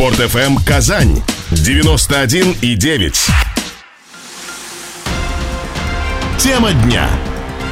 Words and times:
Спорт 0.00 0.18
FM 0.18 0.64
Казань 0.64 1.22
91,9. 1.52 3.30
Тема 6.38 6.72
дня 6.72 7.08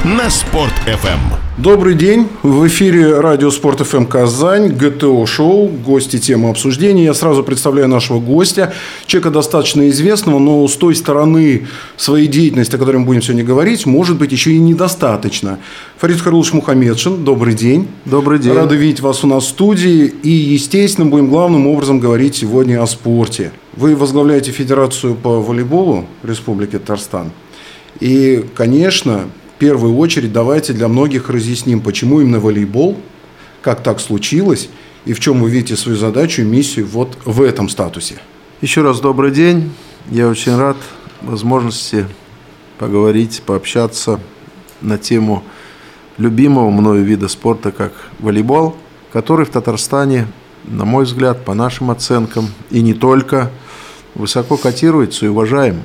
на 0.05 0.29
Спорт 0.29 0.73
FM. 0.87 1.19
Добрый 1.57 1.93
день. 1.93 2.27
В 2.41 2.65
эфире 2.67 3.19
радио 3.19 3.51
Спорт 3.51 3.81
ФМ 3.81 4.05
Казань, 4.05 4.69
ГТО 4.69 5.25
шоу, 5.25 5.67
гости 5.67 6.17
темы 6.19 6.49
обсуждения. 6.49 7.03
Я 7.03 7.13
сразу 7.13 7.43
представляю 7.43 7.89
нашего 7.89 8.21
гостя, 8.21 8.71
человека 9.07 9.29
достаточно 9.29 9.89
известного, 9.89 10.39
но 10.39 10.65
с 10.69 10.77
той 10.77 10.95
стороны 10.95 11.67
своей 11.97 12.27
деятельности, 12.27 12.75
о 12.75 12.77
которой 12.77 12.97
мы 12.97 13.05
будем 13.05 13.21
сегодня 13.21 13.43
говорить, 13.43 13.85
может 13.85 14.17
быть 14.17 14.31
еще 14.31 14.51
и 14.51 14.57
недостаточно. 14.57 15.59
Фарид 15.97 16.21
Харулович 16.21 16.53
Мухаммедшин, 16.53 17.25
добрый 17.25 17.53
день. 17.53 17.89
Добрый 18.05 18.39
день. 18.39 18.53
Рады 18.53 18.77
видеть 18.77 19.01
вас 19.01 19.25
у 19.25 19.27
нас 19.27 19.43
в 19.43 19.49
студии. 19.49 20.05
И, 20.23 20.29
естественно, 20.29 21.09
будем 21.09 21.27
главным 21.27 21.67
образом 21.67 21.99
говорить 21.99 22.37
сегодня 22.37 22.81
о 22.81 22.87
спорте. 22.87 23.51
Вы 23.75 23.97
возглавляете 23.97 24.51
Федерацию 24.51 25.15
по 25.15 25.41
волейболу 25.41 26.05
Республики 26.23 26.79
Татарстан. 26.79 27.31
И, 27.99 28.45
конечно, 28.55 29.25
первую 29.59 29.97
очередь 29.97 30.31
давайте 30.31 30.73
для 30.73 30.87
многих 30.87 31.29
разъясним, 31.29 31.81
почему 31.81 32.21
именно 32.21 32.39
волейбол, 32.39 32.97
как 33.61 33.83
так 33.83 33.99
случилось, 33.99 34.69
и 35.05 35.13
в 35.13 35.19
чем 35.19 35.41
вы 35.41 35.49
видите 35.49 35.75
свою 35.75 35.97
задачу 35.97 36.41
и 36.41 36.45
миссию 36.45 36.87
вот 36.87 37.17
в 37.25 37.41
этом 37.41 37.69
статусе. 37.69 38.15
Еще 38.61 38.81
раз 38.81 38.99
добрый 38.99 39.31
день. 39.31 39.71
Я 40.09 40.27
очень 40.29 40.55
рад 40.55 40.77
возможности 41.21 42.07
поговорить, 42.77 43.41
пообщаться 43.45 44.19
на 44.81 44.97
тему 44.97 45.43
любимого 46.17 46.69
мною 46.69 47.03
вида 47.03 47.27
спорта, 47.27 47.71
как 47.71 47.91
волейбол, 48.19 48.77
который 49.11 49.45
в 49.45 49.49
Татарстане, 49.49 50.27
на 50.63 50.85
мой 50.85 51.03
взгляд, 51.03 51.43
по 51.43 51.53
нашим 51.53 51.91
оценкам, 51.91 52.47
и 52.71 52.81
не 52.81 52.93
только, 52.93 53.51
высоко 54.15 54.57
котируется 54.57 55.25
и 55.25 55.29
уважаем. 55.29 55.81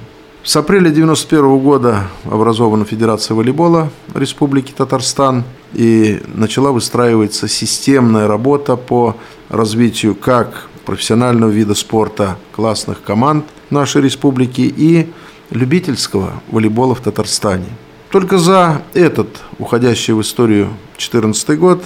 С 0.46 0.56
апреля 0.56 0.90
1991 0.90 1.58
года 1.58 2.02
образована 2.26 2.84
Федерация 2.84 3.34
волейбола 3.34 3.90
Республики 4.14 4.74
Татарстан 4.76 5.42
и 5.72 6.20
начала 6.34 6.70
выстраиваться 6.70 7.48
системная 7.48 8.28
работа 8.28 8.76
по 8.76 9.16
развитию 9.48 10.14
как 10.14 10.68
профессионального 10.84 11.50
вида 11.50 11.74
спорта 11.74 12.36
классных 12.52 13.02
команд 13.02 13.46
нашей 13.70 14.02
республики 14.02 14.60
и 14.60 15.10
любительского 15.48 16.42
волейбола 16.50 16.94
в 16.94 17.00
Татарстане. 17.00 17.70
Только 18.10 18.36
за 18.36 18.82
этот 18.92 19.28
уходящий 19.58 20.12
в 20.12 20.20
историю 20.20 20.66
2014 20.98 21.58
год 21.58 21.82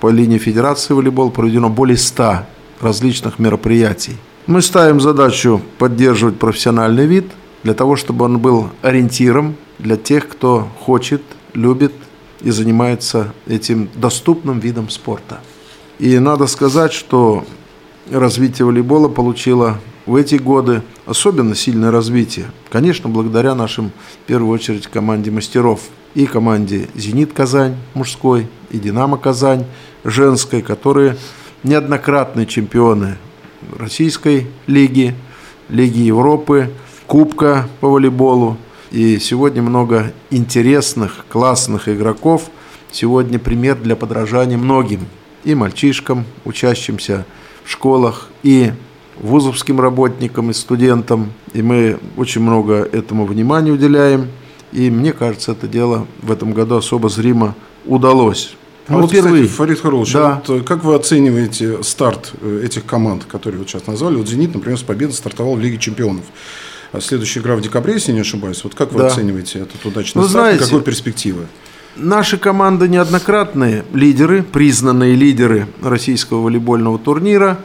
по 0.00 0.08
линии 0.08 0.38
Федерации 0.38 0.94
волейбол 0.94 1.30
проведено 1.30 1.68
более 1.68 1.98
100 1.98 2.46
различных 2.80 3.38
мероприятий. 3.38 4.16
Мы 4.46 4.62
ставим 4.62 4.98
задачу 4.98 5.60
поддерживать 5.76 6.38
профессиональный 6.38 7.04
вид– 7.04 7.26
для 7.62 7.74
того, 7.74 7.96
чтобы 7.96 8.24
он 8.24 8.38
был 8.38 8.70
ориентиром 8.82 9.56
для 9.78 9.96
тех, 9.96 10.28
кто 10.28 10.68
хочет, 10.80 11.22
любит 11.54 11.92
и 12.40 12.50
занимается 12.50 13.32
этим 13.46 13.88
доступным 13.94 14.58
видом 14.58 14.88
спорта. 14.90 15.40
И 15.98 16.18
надо 16.18 16.46
сказать, 16.46 16.92
что 16.92 17.44
развитие 18.10 18.66
волейбола 18.66 19.08
получило 19.08 19.78
в 20.06 20.16
эти 20.16 20.34
годы 20.34 20.82
особенно 21.06 21.54
сильное 21.54 21.90
развитие. 21.90 22.46
Конечно, 22.70 23.08
благодаря 23.08 23.54
нашим, 23.54 23.92
в 24.24 24.26
первую 24.26 24.52
очередь, 24.52 24.88
команде 24.88 25.30
мастеров 25.30 25.80
и 26.14 26.26
команде 26.26 26.88
«Зенит 26.94 27.32
Казань» 27.32 27.76
мужской 27.94 28.48
и 28.70 28.78
«Динамо 28.78 29.16
Казань» 29.16 29.64
женской, 30.04 30.62
которые 30.62 31.16
неоднократные 31.62 32.46
чемпионы 32.46 33.16
Российской 33.78 34.48
лиги, 34.66 35.14
Лиги 35.68 36.00
Европы, 36.00 36.70
Кубка 37.12 37.68
по 37.82 37.90
волейболу. 37.90 38.56
И 38.90 39.18
сегодня 39.18 39.60
много 39.60 40.14
интересных, 40.30 41.26
классных 41.28 41.86
игроков. 41.86 42.44
Сегодня 42.90 43.38
пример 43.38 43.76
для 43.76 43.96
подражания 43.96 44.56
многим. 44.56 45.00
И 45.44 45.54
мальчишкам, 45.54 46.24
учащимся 46.46 47.26
в 47.64 47.70
школах, 47.70 48.30
и 48.42 48.72
вузовским 49.20 49.78
работникам 49.78 50.48
и 50.48 50.54
студентам. 50.54 51.34
И 51.52 51.60
мы 51.60 51.98
очень 52.16 52.40
много 52.40 52.76
этому 52.76 53.26
внимания 53.26 53.72
уделяем. 53.72 54.28
И 54.72 54.88
мне 54.88 55.12
кажется, 55.12 55.52
это 55.52 55.68
дело 55.68 56.06
в 56.22 56.32
этом 56.32 56.54
году 56.54 56.76
особо 56.76 57.10
зримо 57.10 57.54
удалось. 57.84 58.54
А 58.88 58.96
вот, 58.96 59.10
впервые. 59.10 59.44
кстати, 59.44 59.58
Фарид 59.58 59.80
Харулович, 59.80 60.12
да. 60.14 60.42
вот 60.46 60.62
э, 60.62 60.64
как 60.64 60.82
вы 60.82 60.94
оцениваете 60.94 61.82
старт 61.82 62.32
э, 62.40 62.62
этих 62.64 62.86
команд, 62.86 63.26
которые 63.26 63.60
вы 63.60 63.68
сейчас 63.68 63.86
назвали? 63.86 64.16
Вот 64.16 64.28
«Зенит», 64.28 64.54
например, 64.54 64.78
с 64.78 64.82
победой 64.82 65.12
стартовал 65.12 65.56
в 65.56 65.60
Лиге 65.60 65.76
чемпионов. 65.76 66.24
А 66.92 67.00
следующая 67.00 67.40
игра 67.40 67.56
в 67.56 67.62
декабре, 67.62 67.94
если 67.94 68.12
не 68.12 68.20
ошибаюсь. 68.20 68.62
Вот 68.64 68.74
как 68.74 68.92
вы 68.92 69.00
да. 69.00 69.06
оцениваете 69.06 69.60
этот 69.60 69.84
удачный 69.84 70.20
вы 70.22 70.28
старт 70.28 70.44
знаете, 70.44 70.64
какой 70.64 70.82
перспективы? 70.82 71.46
Наши 71.96 72.36
команды 72.36 72.88
неоднократные 72.88 73.84
лидеры, 73.94 74.42
признанные 74.42 75.14
лидеры 75.14 75.68
российского 75.82 76.42
волейбольного 76.42 76.98
турнира, 76.98 77.58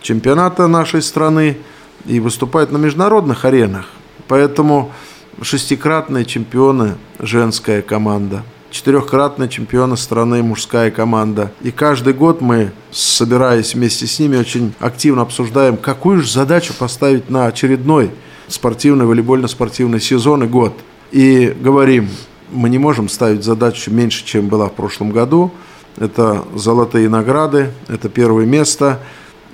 чемпионата 0.00 0.66
нашей 0.66 1.00
страны 1.00 1.58
и 2.06 2.18
выступают 2.18 2.72
на 2.72 2.76
международных 2.76 3.44
аренах. 3.44 3.86
Поэтому 4.26 4.92
шестикратные 5.40 6.24
чемпионы 6.24 6.96
женская 7.20 7.82
команда, 7.82 8.42
четырехкратные 8.70 9.48
чемпионы 9.48 9.96
страны 9.96 10.42
мужская 10.42 10.90
команда. 10.90 11.52
И 11.62 11.70
каждый 11.70 12.14
год 12.14 12.40
мы, 12.40 12.72
собираясь 12.90 13.74
вместе 13.74 14.06
с 14.08 14.18
ними, 14.18 14.36
очень 14.36 14.74
активно 14.80 15.22
обсуждаем, 15.22 15.76
какую 15.76 16.20
же 16.20 16.30
задачу 16.30 16.74
поставить 16.76 17.30
на 17.30 17.46
очередной 17.46 18.10
спортивный, 18.48 19.06
волейбольно-спортивный 19.06 20.00
сезон 20.00 20.44
и 20.44 20.46
год. 20.46 20.74
И 21.10 21.54
говорим, 21.60 22.08
мы 22.50 22.68
не 22.68 22.78
можем 22.78 23.08
ставить 23.08 23.44
задачу 23.44 23.90
меньше, 23.90 24.24
чем 24.24 24.48
была 24.48 24.68
в 24.68 24.72
прошлом 24.72 25.10
году. 25.10 25.52
Это 25.98 26.44
золотые 26.54 27.08
награды, 27.08 27.70
это 27.88 28.08
первое 28.08 28.46
место. 28.46 29.00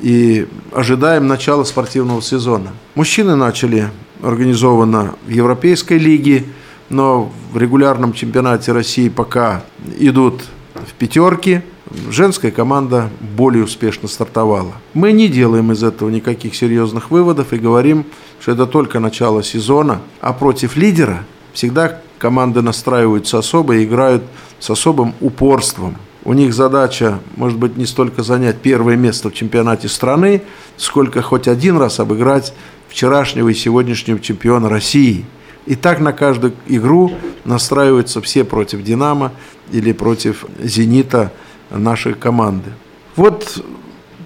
И 0.00 0.47
ожидаем 0.72 1.26
начала 1.26 1.65
спортивного 1.65 2.22
сезона. 2.22 2.71
Мужчины 2.94 3.34
начали 3.34 3.91
организованно 4.22 5.16
в 5.26 5.31
Европейской 5.31 5.99
лиге, 5.99 6.44
но 6.88 7.32
в 7.53 7.59
регулярном 7.59 8.12
чемпионате 8.12 8.72
России 8.72 9.09
пока 9.09 9.65
идут 9.99 10.43
в 10.75 10.93
пятерке– 10.94 11.65
женская 12.11 12.51
команда 12.51 13.11
более 13.37 13.65
успешно 13.65 14.09
стартовала. 14.09 14.75
Мы 14.95 15.13
не 15.13 15.29
делаем 15.29 15.73
из 15.73 15.83
этого 15.83 16.11
никаких 16.11 16.55
серьезных 16.55 17.11
выводов 17.11 17.53
и 17.53 17.59
говорим, 17.59 18.07
что 18.41 18.53
это 18.53 18.67
только 18.67 19.01
начало 19.01 19.43
сезона, 19.43 20.01
а 20.21 20.33
против 20.33 20.77
лидера 20.77 21.25
всегда 21.53 22.01
команды 22.19 22.63
настраиваются 22.63 23.39
особо 23.39 23.77
и 23.77 23.85
играют 23.85 24.23
с 24.59 24.71
особым 24.71 25.15
упорством. 25.21 25.97
У 26.25 26.33
них 26.33 26.53
задача, 26.53 27.21
может 27.37 27.59
быть, 27.59 27.77
не 27.77 27.87
столько 27.87 28.23
занять 28.23 28.59
первое 28.59 28.97
место 28.97 29.31
в 29.31 29.35
чемпионате 29.35 29.89
страны, 29.89 30.43
сколько 30.77 31.23
хоть 31.23 31.49
один 31.49 31.79
раз 31.79 32.01
обыграть 32.01 32.53
вчерашнего 32.89 33.49
и 33.49 33.55
сегодняшнего 33.55 34.19
чемпиона 34.19 34.69
России. 34.69 35.25
И 35.67 35.75
так 35.75 36.01
на 36.01 36.13
каждую 36.13 36.55
игру 36.67 37.13
настраиваются 37.45 38.21
все 38.21 38.45
против 38.45 38.83
«Динамо» 38.83 39.33
или 39.71 39.93
против 39.93 40.45
«Зенита», 40.63 41.33
нашей 41.71 42.15
команды. 42.15 42.71
Вот 43.17 43.62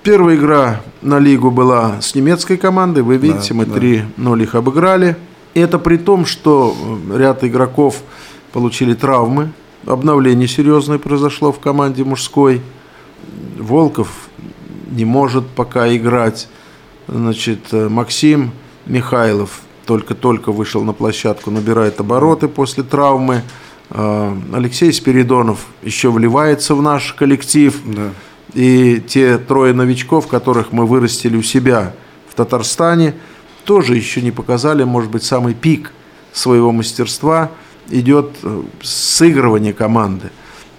первая 0.03 0.37
игра 0.37 0.81
на 1.01 1.19
лигу 1.19 1.51
была 1.51 2.01
с 2.01 2.15
немецкой 2.15 2.57
командой. 2.57 3.03
Вы 3.03 3.17
видите, 3.17 3.51
да, 3.51 3.55
мы 3.55 3.67
да. 3.67 3.79
3-0 3.79 4.43
их 4.43 4.55
обыграли. 4.55 5.17
И 5.55 5.61
это 5.61 5.79
при 5.79 5.97
том, 5.97 6.25
что 6.27 6.75
ряд 7.15 7.45
игроков 7.45 8.03
получили 8.53 8.95
травмы. 8.95 9.53
Обновление 9.87 10.49
серьезное 10.49 10.99
произошло 10.99 11.53
в 11.53 11.59
команде 11.59 12.05
мужской. 12.05 12.63
Волков 13.59 14.29
не 14.91 15.05
может 15.05 15.47
пока 15.47 15.95
играть. 15.95 16.49
Значит, 17.09 17.73
Максим 17.73 18.53
Михайлов 18.87 19.63
только-только 19.87 20.53
вышел 20.53 20.85
на 20.85 20.93
площадку, 20.93 21.51
набирает 21.51 21.99
обороты 22.01 22.47
после 22.49 22.83
травмы. 22.85 23.43
А, 23.91 24.37
Алексей 24.53 24.93
Спиридонов 24.93 25.67
еще 25.83 26.11
вливается 26.11 26.75
в 26.75 26.83
наш 26.83 27.13
коллектив. 27.13 27.79
Да. 27.85 28.11
И 28.55 29.03
те 29.07 29.39
трое 29.39 29.73
новичков, 29.73 30.27
которых 30.27 30.73
мы 30.73 30.87
вырастили 30.87 31.37
у 31.37 31.43
себя 31.43 31.95
в 32.29 32.35
Татарстане, 32.35 33.15
тоже 33.65 33.97
еще 33.97 34.21
не 34.21 34.31
показали, 34.31 34.85
может 34.85 35.11
быть, 35.11 35.23
самый 35.23 35.55
пик 35.55 35.93
своего 36.33 36.73
мастерства. 36.73 37.51
Идет 37.91 38.31
э, 38.43 38.63
сыгрывание 38.83 39.73
команды. 39.73 40.31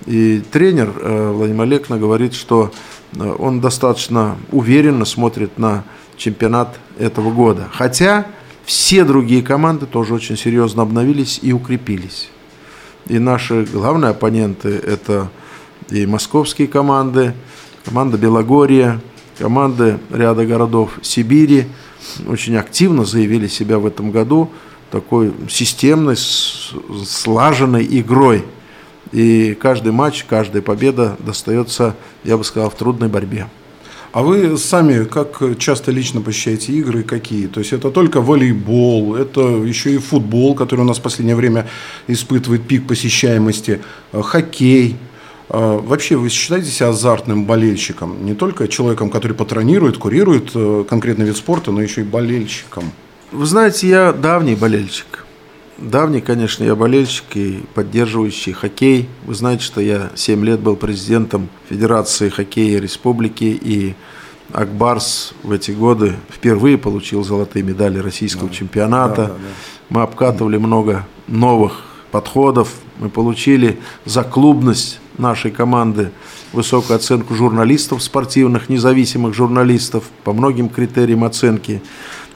И 0.05 0.41
тренер 0.51 0.94
э, 0.95 1.31
Владимир 1.31 1.63
Олекна 1.63 1.97
говорит, 1.97 2.33
что 2.33 2.71
э, 3.13 3.35
он 3.39 3.61
достаточно 3.61 4.38
уверенно 4.51 5.05
смотрит 5.05 5.57
на 5.57 5.83
чемпионат 6.17 6.79
этого 6.97 7.31
года. 7.31 7.67
Хотя 7.71 8.25
все 8.65 9.03
другие 9.03 9.41
команды 9.41 9.85
тоже 9.85 10.13
очень 10.13 10.38
серьезно 10.38 10.83
обновились 10.83 11.39
и 11.41 11.53
укрепились. 11.53 12.29
И 13.07 13.19
наши 13.19 13.65
главные 13.65 14.11
оппоненты– 14.11 14.69
это 14.85 15.29
и 15.89 16.05
московские 16.05 16.67
команды, 16.67 17.33
команда 17.85 18.17
Белогорья, 18.17 19.01
команды 19.38 20.00
ряда 20.09 20.45
городов 20.45 21.00
Сибири 21.01 21.65
очень 22.27 22.55
активно 22.55 23.05
заявили 23.05 23.47
себя 23.47 23.79
в 23.79 23.85
этом 23.85 24.11
году 24.11 24.50
такой 24.91 25.33
системной, 25.50 26.15
слаженной 26.15 27.85
игрой. 28.00 28.45
И 29.11 29.55
каждый 29.59 29.91
матч, 29.91 30.23
каждая 30.23 30.61
победа 30.61 31.17
достается, 31.19 31.95
я 32.23 32.38
бы 32.38 32.44
сказал, 32.44 32.69
в 32.69 32.75
трудной 32.75 33.09
борьбе. 33.09 33.47
А 34.13 34.21
вы 34.21 34.60
сами 34.60 35.06
как 35.06 35.42
часто 35.57 35.92
лично 35.92 36.21
посещаете 36.21 36.71
игры 36.74 37.01
какие? 37.01 37.48
То 37.48 37.62
есть 37.62 37.74
это 37.74 37.89
только 37.89 38.21
волейбол, 38.21 39.15
это 39.15 39.42
еще 39.42 39.95
и 39.95 39.98
футбол, 39.98 40.54
который 40.54 40.81
у 40.81 40.83
нас 40.83 41.00
в 41.00 41.01
последнее 41.01 41.36
время 41.36 41.68
испытывает 42.06 42.62
пик 42.62 42.86
посещаемости, 42.86 43.81
э, 44.12 44.21
хоккей. 44.21 44.98
Э, 45.50 45.80
вообще 45.83 46.15
вы 46.15 46.30
считаете 46.30 46.69
себя 46.69 46.89
азартным 46.89 47.45
болельщиком? 47.45 48.24
Не 48.24 48.36
только 48.36 48.68
человеком, 48.68 49.10
который 49.10 49.33
патронирует, 49.33 49.98
курирует 49.98 50.51
э, 50.54 50.86
конкретный 50.88 51.25
вид 51.25 51.36
спорта, 51.36 51.71
но 51.71 51.81
еще 51.81 52.01
и 52.01 52.04
болельщиком. 52.04 52.92
Вы 53.31 53.48
знаете, 53.48 53.88
я 53.88 54.13
давний 54.13 54.54
болельщик. 54.54 55.23
Давний, 55.78 56.22
конечно, 56.22 56.64
я 56.64 56.75
болельщик 56.75 57.25
и 57.36 57.64
поддерживающий 57.74 58.54
хоккей. 58.54 59.10
Вы 59.25 59.34
знаете, 59.34 59.64
что 59.64 59.81
я 59.81 60.12
7 60.14 60.46
лет 60.46 60.60
был 60.60 60.75
президентом 60.75 61.50
Федерации 61.68 62.30
хоккея 62.30 62.80
Республики, 62.80 63.60
и 63.60 63.96
Акбарс 64.52 65.34
в 65.42 65.52
эти 65.52 65.72
годы 65.72 66.16
впервые 66.30 66.78
получил 66.78 67.24
золотые 67.24 67.64
медали 67.64 67.98
российского 67.98 68.50
да. 68.50 68.54
чемпионата. 68.56 69.16
Да, 69.16 69.28
да, 69.28 69.34
да. 69.34 69.40
Мы 69.90 70.02
обкатывали 70.04 70.58
много 70.58 71.08
новых 71.28 71.84
подходов. 72.12 72.70
Мы 73.00 73.10
получили 73.10 73.80
за 74.06 74.24
клубность 74.24 75.00
нашей 75.18 75.50
команды 75.50 76.12
высокую 76.52 76.98
оценку 76.98 77.34
журналистов 77.34 78.04
спортивных, 78.04 78.70
независимых 78.70 79.34
журналистов 79.34 80.04
по 80.24 80.34
многим 80.34 80.70
критериям 80.70 81.24
оценки. 81.24 81.81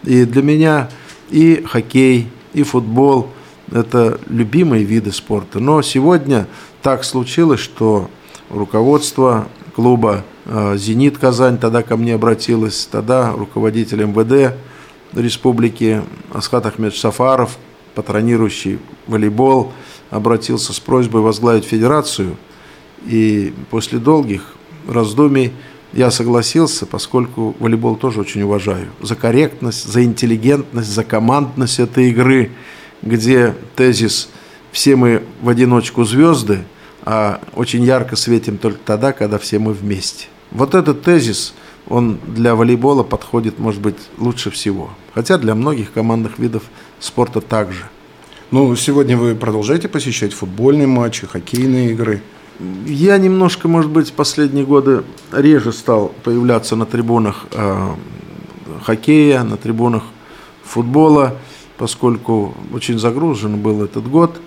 И 0.03 0.25
для 0.25 0.41
меня 0.41 0.89
и 1.29 1.63
хоккей, 1.67 2.29
и 2.57 2.63
футбол– 2.63 3.29
это 3.71 4.19
любимые 4.27 4.83
виды 4.83 5.11
спорта. 5.11 5.59
Но 5.59 5.83
сегодня 5.83 6.47
так 6.81 7.03
случилось, 7.03 7.59
что 7.59 8.09
руководство 8.49 9.47
клуба 9.75 10.23
э, 10.45 10.75
«Зенит 10.75 11.19
Казань» 11.19 11.59
тогда 11.59 11.83
ко 11.83 11.97
мне 11.97 12.15
обратилось, 12.15 12.89
тогда 12.91 13.31
руководитель 13.31 14.05
МВД 14.05 14.55
республики 15.13 16.01
Асхат 16.33 16.65
Ахмед 16.65 16.95
Сафаров, 16.95 17.59
патронирующий 17.93 18.79
волейбол, 19.05 19.71
обратился 20.09 20.73
с 20.73 20.79
просьбой 20.79 21.21
возглавить 21.21 21.65
федерацию. 21.65 22.37
И 23.05 23.53
после 23.69 23.99
долгих 23.99 24.55
раздумий 24.87 25.53
я 25.93 26.11
согласился, 26.11 26.85
поскольку 26.85 27.55
волейбол 27.59 27.95
тоже 27.95 28.21
очень 28.21 28.41
уважаю. 28.41 28.87
За 29.01 29.15
корректность, 29.15 29.85
за 29.85 30.03
интеллигентность, 30.03 30.89
за 30.89 31.03
командность 31.03 31.79
этой 31.79 32.09
игры, 32.09 32.51
где 33.01 33.55
тезис 33.75 34.29
«все 34.71 34.95
мы 34.95 35.23
в 35.41 35.49
одиночку 35.49 36.03
звезды», 36.03 36.63
а 37.03 37.39
очень 37.55 37.83
ярко 37.83 38.17
светим 38.17 38.57
только 38.57 38.79
тогда, 38.83 39.13
когда 39.13 39.37
все 39.37 39.59
мы 39.59 39.71
вместе. 39.71 40.27
Вот 40.51 40.75
этот 40.75 41.03
тезис, 41.03 41.53
он 41.87 42.19
для 42.27 42.53
волейбола 42.53 43.03
подходит, 43.03 43.59
может 43.59 43.81
быть, 43.81 43.95
лучше 44.17 44.51
всего. 44.51 44.89
Хотя 45.13 45.37
для 45.37 45.55
многих 45.55 45.93
командных 45.93 46.37
видов 46.37 46.63
спорта 46.99 47.39
также. 47.39 47.85
Ну, 48.51 48.75
сегодня 48.75 49.17
вы 49.17 49.35
продолжаете 49.35 49.87
посещать 49.87 50.33
футбольные 50.33 50.87
матчи, 50.87 51.25
хоккейные 51.25 51.91
игры– 51.91 52.21
я 52.85 53.17
немножко, 53.17 53.67
может 53.67 53.91
быть, 53.91 54.13
последние 54.13 54.65
годы 54.65 55.03
реже 55.31 55.71
стал 55.71 56.13
появляться 56.23 56.75
на 56.75 56.85
трибунах 56.85 57.45
э, 57.51 57.89
хоккея, 58.83 59.43
на 59.43 59.57
трибунах 59.57 60.03
футбола, 60.63 61.35
поскольку 61.77 62.55
очень 62.73 62.97
загружен 62.97 63.57
был 63.57 63.83
этот 63.83 64.09
год. 64.09 64.39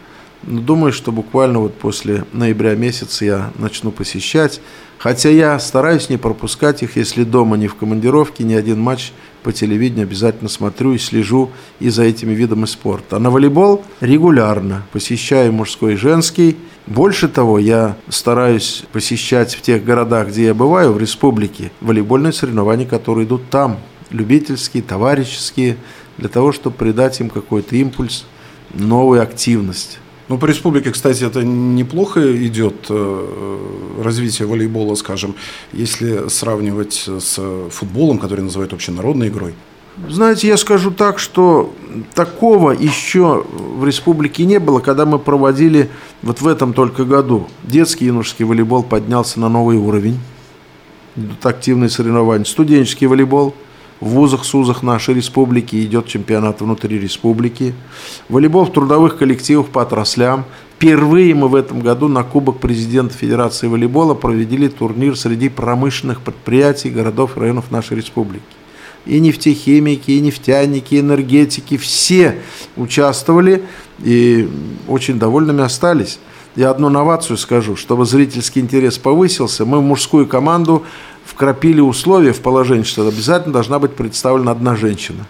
Но 0.43 0.61
думаю, 0.61 0.93
что 0.93 1.13
буквально 1.13 1.59
вот 1.59 1.75
после 1.75 2.25
ноября 2.33 2.75
месяца 2.75 3.25
я 3.25 3.51
начну 3.59 3.91
посещать. 3.91 4.61
Хотя 4.99 5.29
я 5.29 5.59
стараюсь 5.59 6.09
не 6.09 6.17
пропускать 6.17 6.83
их, 6.83 6.97
если 6.97 7.25
дома 7.25 7.57
не 7.57 7.69
в 7.69 7.75
командировке, 7.75 8.45
ни 8.45 8.55
один 8.55 8.81
матч 8.81 9.13
по 9.43 9.53
телевидению 9.53 10.05
обязательно 10.05 10.49
смотрю 10.49 10.93
и 10.93 10.99
слежу 10.99 11.51
и 11.79 11.89
за 11.91 12.05
этими 12.05 12.33
видами 12.33 12.67
спорта. 12.67 13.17
А 13.17 13.19
на 13.19 13.31
волейбол 13.31 13.85
регулярно 14.01 14.83
посещаю 14.93 15.53
мужской 15.53 15.95
и 15.95 15.97
женский. 15.97 16.57
Больше 16.91 17.29
того, 17.29 17.61
я 17.61 17.97
стараюсь 18.09 18.83
посещать 18.91 19.55
в 19.55 19.63
тех 19.63 19.85
городах, 19.85 20.31
где 20.31 20.47
я 20.47 20.55
бываю, 20.55 20.93
в 20.93 20.99
республике, 20.99 21.71
волейбольные 21.81 22.33
соревнования, 22.33 22.85
которые 22.85 23.29
идут 23.29 23.49
там, 23.49 23.79
любительские, 24.11 24.83
товарищеские, 24.83 25.77
для 26.19 26.29
того, 26.29 26.51
чтобы 26.51 26.75
придать 26.75 27.21
им 27.21 27.31
какой-то 27.31 27.77
импульс, 27.77 28.27
новую 28.75 29.23
активность. 29.23 30.01
Ну, 30.27 30.37
по 30.37 30.47
республике, 30.47 30.91
кстати, 30.91 31.23
это 31.23 31.45
неплохо 31.45 32.21
идет 32.45 32.87
э, 32.89 34.03
развитие 34.03 34.49
волейбола, 34.49 34.97
скажем, 34.97 35.37
если 35.73 36.29
сравнивать 36.29 37.09
с 37.21 37.41
футболом, 37.71 38.19
который 38.19 38.41
называют 38.41 38.73
общенародной 38.73 39.29
игрой. 39.29 39.55
Знаете, 40.09 40.49
я 40.49 40.57
скажу 40.57 40.91
так, 40.91 41.19
что 41.19 41.73
такого 42.15 42.71
еще 42.73 43.45
в 43.49 43.85
республике 43.85 44.45
не 44.45 44.59
было, 44.59 44.81
когда 44.81 45.07
мы 45.07 45.19
проводили 45.19 45.91
вот 46.23 46.41
в 46.41 46.47
этом 46.47 46.73
только 46.73 47.05
году. 47.05 47.49
Детский 47.63 48.07
юношеский 48.07 48.45
волейбол 48.45 48.83
поднялся 48.83 49.41
на 49.41 49.49
новый 49.49 49.77
уровень. 49.77 50.19
Активные 51.43 51.91
соревнования. 51.91 52.45
Студенческий 52.45 53.07
волейбол– 53.07 53.55
в 54.01 54.09
вузах, 54.09 54.45
СУЗах 54.45 54.83
нашей 54.83 55.15
республики 55.15 55.85
идет 55.85 56.07
чемпионат 56.07 56.63
внутри 56.63 56.99
республики. 56.99 57.75
Волейбол 58.29 58.65
в 58.65 58.73
трудовых 58.73 59.19
коллективах 59.19 59.69
по 59.69 59.83
отраслям. 59.83 60.47
Впервые 60.77 61.35
мы 61.35 61.49
в 61.49 61.55
этом 61.55 61.81
году 61.81 62.09
на 62.09 62.25
Кубок 62.25 62.59
президента 62.59 63.13
Федерации 63.15 63.67
волейбола 63.67 64.15
провели 64.15 64.69
турнир 64.69 65.17
среди 65.17 65.51
промышленных 65.51 66.23
предприятий 66.23 66.89
городов 66.89 67.37
и 67.37 67.41
районов 67.41 67.71
нашей 67.71 67.99
республики. 67.99 68.43
И 69.07 69.19
нефтехимики, 69.19 70.11
и 70.11 70.21
нефтяники, 70.21 70.95
и 70.95 71.01
энергетики, 71.01 71.77
все 71.77 72.41
участвовали 72.77 73.65
и 74.03 74.49
очень 74.89 75.19
довольными 75.19 75.63
остались. 75.63 76.19
Я 76.57 76.71
одну 76.71 76.89
новацию 76.89 77.37
скажу, 77.37 77.77
чтобы 77.77 78.05
зрительский 78.05 78.61
интерес 78.61 78.99
повысился, 78.99 79.65
мы 79.65 79.79
в 79.79 79.83
мужскую 79.83 80.27
команду 80.27 80.85
вкрапили 81.25 81.81
условия 81.81 82.33
в 82.33 82.41
положение, 82.41 82.85
что 82.85 83.07
обязательно 83.07 83.53
должна 83.53 83.79
быть 83.79 83.95
представлена 83.95 84.51
одна 84.51 84.77
женщина. 84.77 85.27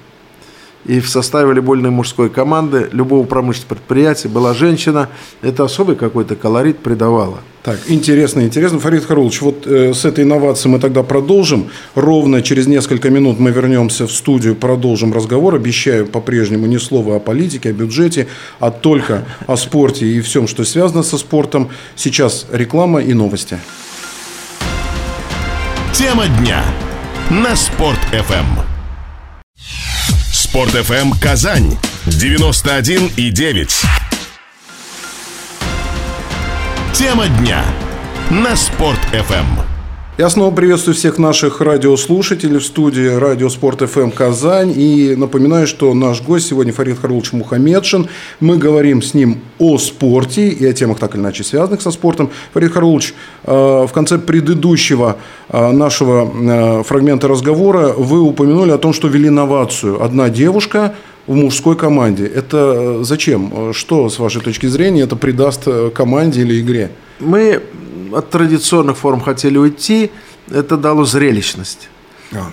И 0.86 1.00
в 1.00 1.08
составе 1.08 1.46
волейбольной 1.46 1.90
мужской 1.90 2.30
команды 2.30 2.88
любого 2.92 3.24
промышленного 3.24 3.74
предприятия 3.74 4.28
была 4.28 4.54
женщина. 4.54 5.08
Это 5.42 5.64
особый 5.64 5.96
какой-то 5.96 6.36
колорит 6.36 6.78
придавало. 6.78 7.40
Так, 7.62 7.78
интересно, 7.88 8.40
интересно. 8.40 8.78
Фарид 8.78 9.04
Харулович, 9.04 9.42
вот 9.42 9.66
э, 9.66 9.92
с 9.92 10.06
этой 10.06 10.24
инновацией 10.24 10.72
мы 10.72 10.78
тогда 10.78 11.02
продолжим. 11.02 11.68
Ровно 11.94 12.40
через 12.40 12.66
несколько 12.66 13.10
минут 13.10 13.38
мы 13.38 13.50
вернемся 13.50 14.06
в 14.06 14.12
студию, 14.12 14.56
продолжим 14.56 15.12
разговор. 15.12 15.54
Обещаю 15.54 16.06
по-прежнему 16.06 16.66
ни 16.66 16.78
слова 16.78 17.16
о 17.16 17.20
политике, 17.20 17.70
о 17.70 17.72
бюджете, 17.72 18.28
а 18.60 18.70
только 18.70 19.26
о 19.46 19.56
спорте 19.56 20.06
и 20.06 20.22
всем, 20.22 20.48
что 20.48 20.64
связано 20.64 21.02
со 21.02 21.18
спортом. 21.18 21.68
Сейчас 21.96 22.46
реклама 22.50 23.02
и 23.02 23.12
новости. 23.12 23.58
Тема 25.92 26.24
дня 26.40 26.64
на 27.30 27.54
Спорт 27.54 27.98
FM. 28.12 28.79
Спорт 30.50 30.74
FM 30.74 31.12
Казань 31.20 31.78
91 32.06 33.10
и 33.16 33.30
9. 33.30 33.82
Тема 36.92 37.28
дня 37.28 37.64
на 38.30 38.56
Спорт 38.56 39.00
FM. 39.12 39.69
Я 40.20 40.28
снова 40.28 40.54
приветствую 40.54 40.94
всех 40.94 41.16
наших 41.16 41.62
радиослушателей 41.62 42.58
в 42.58 42.62
студии 42.62 43.06
Радио 43.06 43.48
Спорт 43.48 43.80
ФМ 43.80 44.10
Казань. 44.10 44.70
И 44.76 45.14
напоминаю, 45.16 45.66
что 45.66 45.94
наш 45.94 46.20
гость 46.20 46.48
сегодня 46.48 46.74
Фарид 46.74 46.98
Харулович 46.98 47.32
Мухамедшин. 47.32 48.06
Мы 48.38 48.58
говорим 48.58 49.00
с 49.00 49.14
ним 49.14 49.38
о 49.58 49.78
спорте 49.78 50.48
и 50.48 50.66
о 50.66 50.74
темах 50.74 50.98
так 50.98 51.14
или 51.14 51.22
иначе 51.22 51.42
связанных 51.42 51.80
со 51.80 51.90
спортом. 51.90 52.28
Фарид 52.52 52.70
Харулович, 52.70 53.14
э, 53.44 53.50
в 53.88 53.90
конце 53.94 54.18
предыдущего 54.18 55.16
э, 55.48 55.70
нашего 55.72 56.30
э, 56.30 56.82
фрагмента 56.82 57.26
разговора 57.26 57.94
вы 57.96 58.20
упомянули 58.20 58.72
о 58.72 58.78
том, 58.78 58.92
что 58.92 59.08
ввели 59.08 59.30
новацию. 59.30 60.04
Одна 60.04 60.28
девушка 60.28 60.96
в 61.26 61.34
мужской 61.34 61.76
команде. 61.76 62.26
Это 62.26 63.02
зачем? 63.04 63.72
Что, 63.72 64.10
с 64.10 64.18
вашей 64.18 64.42
точки 64.42 64.66
зрения, 64.66 65.00
это 65.00 65.16
придаст 65.16 65.66
команде 65.94 66.42
или 66.42 66.60
игре? 66.60 66.90
Мы 67.20 67.62
от 68.12 68.30
традиционных 68.30 68.96
форм 68.98 69.20
хотели 69.20 69.58
уйти, 69.58 70.10
это 70.50 70.76
дало 70.76 71.04
зрелищность. 71.04 71.88
А. 72.32 72.50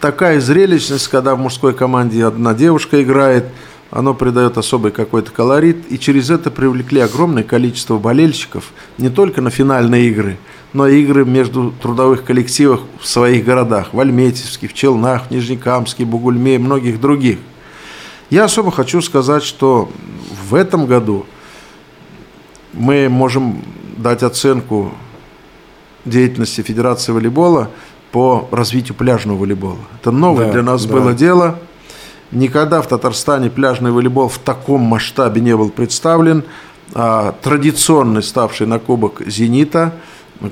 Такая 0.00 0.40
зрелищность, 0.40 1.08
когда 1.08 1.34
в 1.34 1.38
мужской 1.38 1.74
команде 1.74 2.24
одна 2.24 2.54
девушка 2.54 3.02
играет, 3.02 3.44
оно 3.90 4.14
придает 4.14 4.56
особый 4.56 4.90
какой-то 4.90 5.30
колорит, 5.30 5.84
и 5.90 5.98
через 5.98 6.30
это 6.30 6.50
привлекли 6.50 7.00
огромное 7.00 7.42
количество 7.42 7.98
болельщиков 7.98 8.72
не 8.96 9.10
только 9.10 9.42
на 9.42 9.50
финальные 9.50 10.08
игры, 10.08 10.38
но 10.72 10.88
игры 10.88 11.26
между 11.26 11.72
трудовых 11.72 12.24
коллективов 12.24 12.80
в 12.98 13.06
своих 13.06 13.44
городах, 13.44 13.92
в 13.92 14.00
Альметьевске, 14.00 14.66
в 14.66 14.72
Челнах, 14.72 15.26
в 15.26 15.30
Нижнекамске, 15.30 16.06
Бугульме 16.06 16.54
и 16.54 16.58
многих 16.58 17.00
других. 17.00 17.38
Я 18.30 18.44
особо 18.44 18.70
хочу 18.70 19.02
сказать, 19.02 19.42
что 19.42 19.92
в 20.48 20.54
этом 20.54 20.86
году 20.86 21.26
мы 22.72 23.10
можем 23.10 23.62
дать 24.02 24.22
оценку 24.22 24.92
деятельности 26.04 26.60
Федерации 26.60 27.12
волейбола 27.12 27.70
по 28.10 28.48
развитию 28.50 28.94
пляжного 28.94 29.38
волейбола. 29.38 29.78
Это 30.00 30.10
новое 30.10 30.46
да, 30.46 30.52
для 30.52 30.62
нас 30.62 30.84
да. 30.84 30.92
было 30.92 31.14
дело. 31.14 31.58
Никогда 32.30 32.82
в 32.82 32.88
Татарстане 32.88 33.50
пляжный 33.50 33.92
волейбол 33.92 34.28
в 34.28 34.38
таком 34.38 34.82
масштабе 34.82 35.40
не 35.40 35.56
был 35.56 35.70
представлен. 35.70 36.44
А 36.94 37.34
традиционный, 37.42 38.22
ставший 38.22 38.66
на 38.66 38.78
кубок 38.78 39.22
«Зенита», 39.26 39.94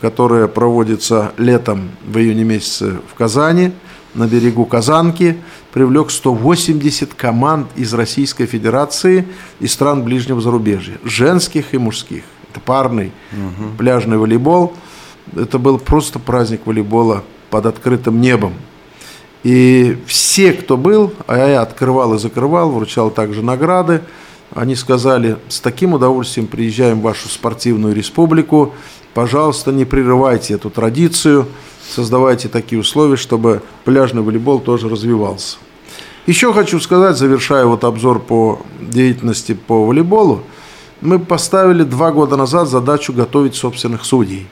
которая 0.01 0.47
проводится 0.47 1.33
летом 1.37 1.91
в 2.07 2.17
июне 2.17 2.45
месяце 2.45 2.99
в 3.11 3.15
Казани, 3.15 3.73
на 4.15 4.27
берегу 4.27 4.65
Казанки, 4.65 5.39
привлек 5.73 6.11
180 6.11 7.15
команд 7.15 7.69
из 7.77 7.93
Российской 7.93 8.47
Федерации 8.47 9.27
и 9.61 9.67
стран 9.67 10.03
ближнего 10.03 10.41
зарубежья, 10.41 10.99
женских 11.05 11.75
и 11.75 11.79
мужских. 11.79 12.25
Это 12.51 12.61
парный 12.61 13.13
угу. 13.33 13.77
пляжный 13.79 14.19
волейбол. 14.19 14.75
Это 15.37 15.59
был 15.59 15.79
просто 15.79 16.19
праздник 16.19 16.67
волейбола 16.67 17.23
под 17.51 17.67
открытым 17.67 18.21
небом. 18.21 18.55
И 19.43 19.97
все, 20.07 20.53
кто 20.53 20.77
был, 20.77 21.15
а 21.27 21.37
я 21.39 21.63
открывал 21.63 22.15
и 22.15 22.19
закрывал, 22.19 22.71
вручал 22.71 23.11
также 23.11 23.43
награды, 23.43 24.03
они 24.55 24.75
сказали, 24.75 25.37
с 25.49 25.61
таким 25.61 25.95
удовольствием 25.95 26.47
приезжаем 26.47 27.01
в 27.01 27.05
вашу 27.05 27.29
спортивную 27.29 27.95
республику, 27.95 28.75
пожалуйста, 29.15 29.71
не 29.73 29.85
прерывайте 29.85 30.55
эту 30.55 30.71
традицию, 30.71 31.47
создавайте 31.89 32.49
такие 32.49 32.81
условия, 32.81 33.17
чтобы 33.17 33.63
пляжный 33.85 34.23
волейбол 34.23 34.59
тоже 34.59 34.89
развивался. 34.89 35.57
Еще 36.27 36.53
хочу 36.53 36.81
сказать, 36.81 37.17
завершая 37.17 37.65
вот 37.65 37.85
обзор 37.85 38.19
по 38.21 38.61
деятельности 38.81 39.55
по 39.55 39.87
волейболу, 39.87 40.43
мы 41.01 41.19
поставили 41.19 41.83
два 41.83 42.13
года 42.13 42.37
назад 42.37 42.69
задачу 42.69 43.13
готовить 43.13 43.55
собственных 43.55 44.05
судей. 44.05 44.47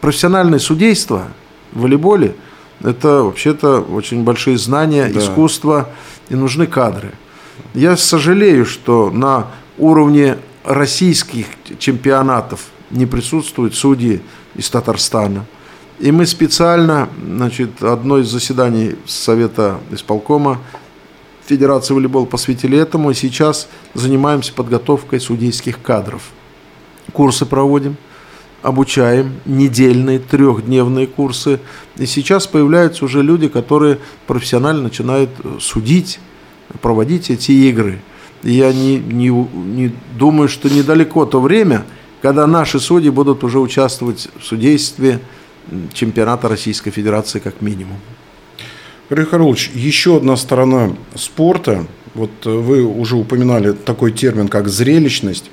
Профессиональное 0.00 0.58
судейство 0.58 1.28
в 1.72 1.82
волейболе– 1.82 2.34
это 2.82 3.22
вообще-то 3.22 3.80
очень 3.80 4.24
большие 4.24 4.58
знания, 4.58 5.10
да. 5.12 5.20
искусство, 5.20 5.88
и 6.28 6.34
нужны 6.34 6.66
кадры. 6.66 7.12
Я 7.74 7.96
сожалею, 7.96 8.66
что 8.66 9.10
на 9.10 9.48
уровне 9.78 10.38
российских 10.64 11.46
чемпионатов 11.78 12.66
не 12.90 13.06
присутствуют 13.06 13.74
судьи 13.74 14.20
из 14.54 14.68
Татарстана. 14.68 15.46
И 15.98 16.10
мы 16.10 16.26
специально, 16.26 17.08
значит, 17.24 17.82
одно 17.82 18.18
из 18.18 18.28
заседаний 18.28 18.96
Совета 19.06 19.78
исполкома 19.90 20.58
Федерации 21.46 21.94
волейбола 21.94 22.24
посвятили 22.24 22.78
этому, 22.78 23.10
и 23.10 23.14
сейчас 23.14 23.68
занимаемся 23.94 24.52
подготовкой 24.52 25.20
судейских 25.20 25.82
кадров. 25.82 26.22
Курсы 27.12 27.46
проводим, 27.46 27.96
обучаем, 28.62 29.34
недельные, 29.44 30.18
трехдневные 30.18 31.06
курсы. 31.06 31.60
И 31.96 32.06
сейчас 32.06 32.46
появляются 32.46 33.04
уже 33.04 33.22
люди, 33.22 33.48
которые 33.48 33.98
профессионально 34.26 34.84
начинают 34.84 35.30
судить, 35.60 36.20
проводить 36.80 37.30
эти 37.30 37.52
игры. 37.52 38.00
И 38.42 38.52
я 38.52 38.72
не, 38.72 38.98
не, 38.98 39.28
не 39.28 39.92
думаю, 40.16 40.48
что 40.48 40.68
недалеко 40.68 41.26
то 41.26 41.40
время, 41.40 41.84
когда 42.22 42.46
наши 42.46 42.80
судьи 42.80 43.10
будут 43.10 43.44
уже 43.44 43.58
участвовать 43.58 44.28
в 44.38 44.44
судействе 44.44 45.20
чемпионата 45.92 46.48
Российской 46.48 46.90
Федерации 46.90 47.40
как 47.40 47.60
минимум. 47.60 47.98
Григорий 49.12 49.30
Карлович, 49.30 49.70
еще 49.74 50.16
одна 50.16 50.36
сторона 50.38 50.96
спорта, 51.16 51.86
вот 52.14 52.30
вы 52.46 52.82
уже 52.82 53.16
упоминали 53.16 53.72
такой 53.72 54.10
термин, 54.10 54.48
как 54.48 54.70
зрелищность, 54.70 55.50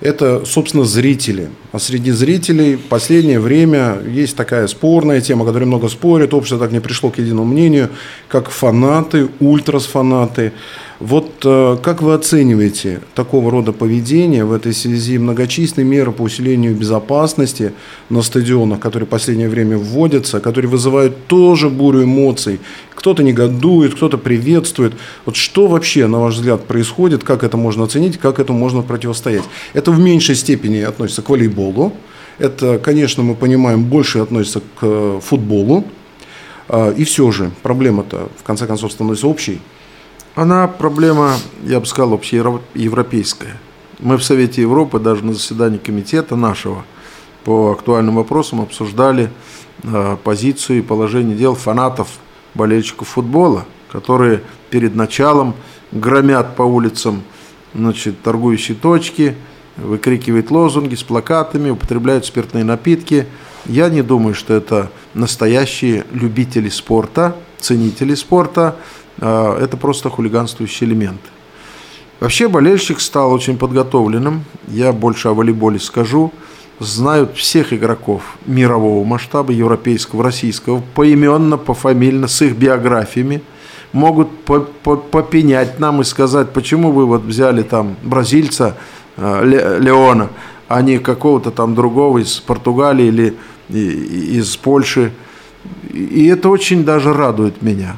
это, 0.00 0.44
собственно, 0.44 0.84
зрители. 0.84 1.50
А 1.72 1.78
среди 1.78 2.10
зрителей 2.10 2.76
в 2.76 2.82
последнее 2.82 3.40
время 3.40 3.98
есть 4.06 4.36
такая 4.36 4.66
спорная 4.66 5.20
тема, 5.20 5.44
которой 5.44 5.64
много 5.64 5.88
спорят, 5.88 6.34
общество 6.34 6.58
так 6.58 6.72
не 6.72 6.80
пришло 6.80 7.10
к 7.10 7.18
единому 7.18 7.44
мнению, 7.44 7.90
как 8.28 8.50
фанаты, 8.50 9.28
ультрас-фанаты. 9.40 10.52
Вот 11.00 11.42
э, 11.44 11.76
как 11.82 12.02
вы 12.02 12.14
оцениваете 12.14 13.00
такого 13.14 13.50
рода 13.50 13.72
поведение 13.72 14.44
в 14.44 14.52
этой 14.52 14.72
связи 14.72 15.18
многочисленные 15.18 15.84
меры 15.84 16.12
по 16.12 16.22
усилению 16.22 16.74
безопасности 16.74 17.72
на 18.10 18.22
стадионах, 18.22 18.80
которые 18.80 19.06
в 19.06 19.10
последнее 19.10 19.48
время 19.48 19.76
вводятся, 19.76 20.40
которые 20.40 20.70
вызывают 20.70 21.26
тоже 21.26 21.68
бурю 21.68 22.04
эмоций? 22.04 22.60
Кто-то 23.04 23.22
негодует, 23.22 23.94
кто-то 23.94 24.16
приветствует. 24.16 24.94
Вот 25.26 25.36
что 25.36 25.66
вообще, 25.66 26.06
на 26.06 26.20
ваш 26.20 26.36
взгляд, 26.36 26.64
происходит, 26.64 27.22
как 27.22 27.44
это 27.44 27.58
можно 27.58 27.84
оценить, 27.84 28.16
как 28.16 28.38
этому 28.38 28.58
можно 28.58 28.80
противостоять? 28.80 29.42
Это 29.74 29.90
в 29.90 30.00
меньшей 30.00 30.34
степени 30.36 30.78
относится 30.78 31.20
к 31.20 31.28
волейболу, 31.28 31.92
это, 32.38 32.78
конечно, 32.78 33.22
мы 33.22 33.34
понимаем, 33.34 33.84
больше 33.84 34.20
относится 34.20 34.60
к 34.60 34.78
э, 34.80 35.20
футболу, 35.22 35.84
а, 36.70 36.92
и 36.92 37.04
все 37.04 37.30
же 37.30 37.50
проблема-то, 37.62 38.30
в 38.38 38.42
конце 38.42 38.66
концов, 38.66 38.90
становится 38.90 39.28
общей. 39.28 39.60
Она 40.34 40.66
проблема, 40.66 41.34
я 41.66 41.80
бы 41.80 41.84
сказал, 41.84 42.14
общеевропейская. 42.14 43.60
Мы 43.98 44.16
в 44.16 44.24
Совете 44.24 44.62
Европы 44.62 44.98
даже 44.98 45.26
на 45.26 45.34
заседании 45.34 45.76
комитета 45.76 46.36
нашего 46.36 46.86
по 47.44 47.72
актуальным 47.72 48.14
вопросам 48.14 48.62
обсуждали 48.62 49.30
э, 49.82 50.16
позицию 50.24 50.78
и 50.78 50.80
положение 50.80 51.36
дел 51.36 51.54
фанатов, 51.54 52.08
болельщиков 52.54 53.08
футбола, 53.08 53.64
которые 53.90 54.42
перед 54.70 54.94
началом 54.94 55.54
громят 55.92 56.56
по 56.56 56.62
улицам 56.62 57.22
значит, 57.74 58.22
торгующие 58.22 58.76
точки, 58.76 59.34
выкрикивают 59.76 60.50
лозунги 60.50 60.94
с 60.94 61.02
плакатами, 61.02 61.70
употребляют 61.70 62.24
спиртные 62.24 62.64
напитки. 62.64 63.26
Я 63.66 63.88
не 63.88 64.02
думаю, 64.02 64.34
что 64.34 64.54
это 64.54 64.90
настоящие 65.14 66.04
любители 66.12 66.68
спорта, 66.68 67.36
ценители 67.58 68.14
спорта, 68.14 68.76
а, 69.20 69.58
это 69.58 69.76
просто 69.76 70.10
хулиганствующие 70.10 70.88
элементы. 70.88 71.28
Вообще 72.20 72.48
болельщик 72.48 73.00
стал 73.00 73.32
очень 73.32 73.58
подготовленным. 73.58 74.44
Я 74.68 74.92
больше 74.92 75.28
о 75.28 75.34
волейболе 75.34 75.78
скажу. 75.78 76.32
Знают 76.80 77.36
всех 77.36 77.72
игроков 77.72 78.36
мирового 78.46 79.04
масштаба, 79.04 79.52
европейского, 79.52 80.24
российского, 80.24 80.82
поименно, 80.94 81.56
пофамильно, 81.56 82.26
с 82.26 82.42
их 82.42 82.56
биографиями. 82.56 83.42
Могут 83.92 84.28
попенять 84.44 85.78
нам 85.78 86.00
и 86.00 86.04
сказать, 86.04 86.50
почему 86.50 86.90
вы 86.90 87.06
вот 87.06 87.22
взяли 87.22 87.62
там 87.62 87.94
бразильца 88.02 88.76
э, 89.16 89.78
Леона, 89.80 90.30
а 90.66 90.82
не 90.82 90.98
какого-то 90.98 91.52
там 91.52 91.76
другого 91.76 92.18
из 92.18 92.40
Португалии 92.40 93.06
или 93.06 93.36
из 93.68 94.56
Польши. 94.56 95.12
И 95.92 96.26
это 96.26 96.48
очень 96.48 96.84
даже 96.84 97.12
радует 97.12 97.62
меня. 97.62 97.96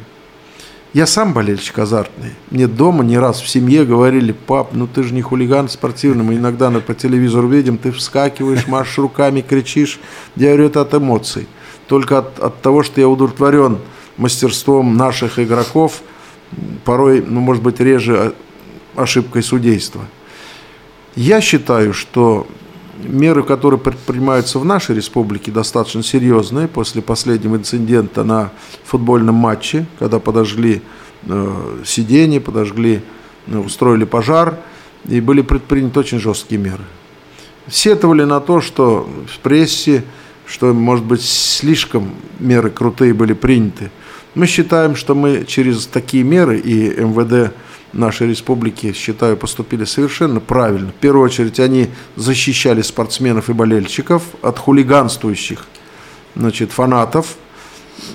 Я 0.97 1.07
сам 1.07 1.35
болельщик 1.35 1.79
азартный. 1.79 2.31
Мне 2.51 2.67
дома 2.67 3.05
не 3.05 3.19
раз 3.19 3.43
в 3.43 3.49
семье 3.51 3.85
говорили, 3.85 4.33
пап, 4.33 4.71
ну 4.73 4.87
ты 4.87 5.03
же 5.03 5.13
не 5.13 5.21
хулиган 5.21 5.69
спортивный, 5.69 6.25
мы 6.25 6.37
иногда 6.37 6.71
по 6.71 6.95
телевизору 6.95 7.49
видим, 7.49 7.77
ты 7.77 7.93
вскакиваешь, 7.93 8.67
машешь 8.67 8.97
руками, 8.97 9.43
кричишь. 9.43 10.01
Я 10.37 10.53
говорю, 10.53 10.69
это 10.69 10.81
от 10.81 10.95
эмоций. 10.95 11.49
Только 11.87 12.21
от, 12.21 12.39
от 12.39 12.63
того, 12.63 12.83
что 12.83 12.99
я 12.99 13.11
удовлетворен 13.11 13.77
мастерством 14.17 14.97
наших 14.97 15.39
игроков, 15.39 16.01
порой, 16.87 17.21
ну, 17.21 17.41
может 17.41 17.63
быть, 17.63 17.79
реже 17.79 18.33
ошибкой 18.95 19.43
судейства. 19.43 20.01
Я 21.15 21.43
считаю, 21.43 21.93
что 21.93 22.47
меры, 23.03 23.43
которые 23.43 23.81
предпринимаются 23.81 24.59
в 24.59 24.65
нашей 24.65 24.97
республике, 24.97 25.51
достаточно 25.51 26.03
серьезные. 26.03 26.69
После 26.69 27.03
последнего 27.03 27.57
инцидента 27.57 28.25
на 28.25 28.51
футбольном 28.85 29.35
матче, 29.35 29.87
когда 29.99 30.19
подожгли 30.19 30.83
э, 31.25 31.83
сиденье, 31.85 32.41
подожгли, 32.41 33.03
э, 33.47 33.59
устроили 33.59 34.05
пожар, 34.05 34.59
и 35.09 35.21
были 35.21 35.43
предприняты 35.43 36.01
очень 36.01 36.19
жесткие 36.19 36.61
меры. 36.61 36.85
Сетовали 37.69 38.25
на 38.25 38.41
то, 38.41 38.61
что 38.61 39.09
в 39.27 39.39
прессе, 39.41 40.05
что, 40.47 40.73
может 40.73 41.05
быть, 41.05 41.23
слишком 41.23 42.11
меры 42.39 42.71
крутые 42.71 43.13
были 43.13 43.33
приняты. 43.33 43.91
Мы 44.37 44.47
считаем, 44.47 44.97
что 44.97 45.15
мы 45.15 45.47
через 45.47 45.87
такие 45.87 46.23
меры 46.23 46.59
и 46.59 46.91
МВД 46.91 47.55
нашей 47.95 48.29
республики, 48.29 48.93
считаю, 48.93 49.35
поступили 49.35 49.85
совершенно 49.85 50.41
правильно. 50.41 50.91
В 50.91 51.01
первую 51.01 51.25
очередь 51.25 51.59
они 51.59 51.89
защищали 52.17 52.83
спортсменов 52.83 53.49
и 53.49 53.55
болельщиков 53.55 54.23
от 54.43 54.59
хулиганствующих 54.59 55.65
значит, 56.35 56.71
фанатов, 56.71 57.37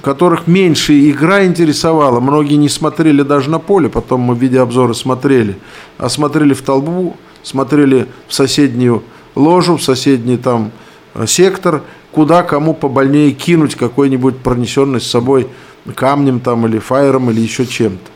которых 0.03 0.45
меньше 0.45 1.09
игра 1.09 1.43
интересовала. 1.43 2.19
Многие 2.19 2.57
не 2.57 2.69
смотрели 2.69 3.23
даже 3.23 3.49
на 3.49 3.57
поле, 3.57 3.89
потом 3.89 4.21
мы 4.21 4.35
в 4.35 4.37
видеообзоры 4.37 4.93
смотрели, 4.93 5.57
а 5.97 6.07
смотрели 6.07 6.53
в 6.53 6.61
толбу, 6.61 7.17
смотрели 7.41 8.05
в 8.27 8.35
соседнюю 8.35 9.01
ложу, 9.33 9.77
в 9.77 9.83
соседний 9.83 10.37
там 10.37 10.71
э, 11.15 11.25
сектор, 11.25 11.81
куда 12.11 12.43
кому 12.43 12.75
побольнее 12.75 13.31
кинуть 13.31 13.73
какой-нибудь 13.73 14.37
пронесенный 14.37 15.01
с 15.01 15.07
собой 15.07 15.47
камнем 15.95 16.39
там 16.39 16.65
или 16.67 16.79
фаером 16.79 17.29
или 17.31 17.41
еще 17.41 17.65
чем-то. 17.65 18.11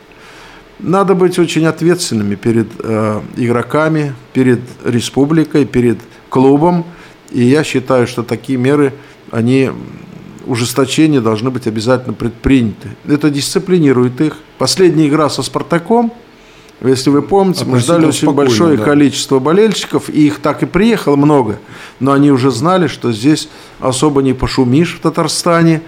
Надо 0.78 1.14
быть 1.14 1.38
очень 1.38 1.64
ответственными 1.66 2.34
перед 2.34 2.68
э, 2.78 3.20
игроками, 3.36 4.14
перед 4.32 4.60
республикой, 4.84 5.64
перед 5.64 5.98
клубом. 6.28 6.84
И 7.30 7.42
я 7.42 7.64
считаю, 7.64 8.06
что 8.06 8.22
такие 8.22 8.58
меры, 8.58 8.92
они 9.30 9.70
ужесточения 10.44 11.20
должны 11.20 11.50
быть 11.50 11.66
обязательно 11.66 12.12
предприняты. 12.12 12.90
Это 13.08 13.30
дисциплинирует 13.30 14.20
их. 14.20 14.36
Последняя 14.58 15.08
игра 15.08 15.28
со 15.30 15.42
«Спартаком», 15.42 16.12
если 16.82 17.08
вы 17.08 17.22
помните, 17.22 17.64
мы 17.64 17.78
ждали 17.78 18.04
очень 18.04 18.30
большое 18.32 18.76
да. 18.76 18.84
количество 18.84 19.38
болельщиков, 19.38 20.10
и 20.10 20.26
их 20.26 20.40
так 20.40 20.62
и 20.62 20.66
приехало 20.66 21.16
много, 21.16 21.58
но 22.00 22.12
они 22.12 22.30
уже 22.30 22.50
знали, 22.50 22.86
что 22.86 23.12
здесь 23.12 23.48
особо 23.80 24.20
не 24.20 24.34
пошумишь 24.34 24.96
в 24.96 25.00
Татарстане, 25.00 25.80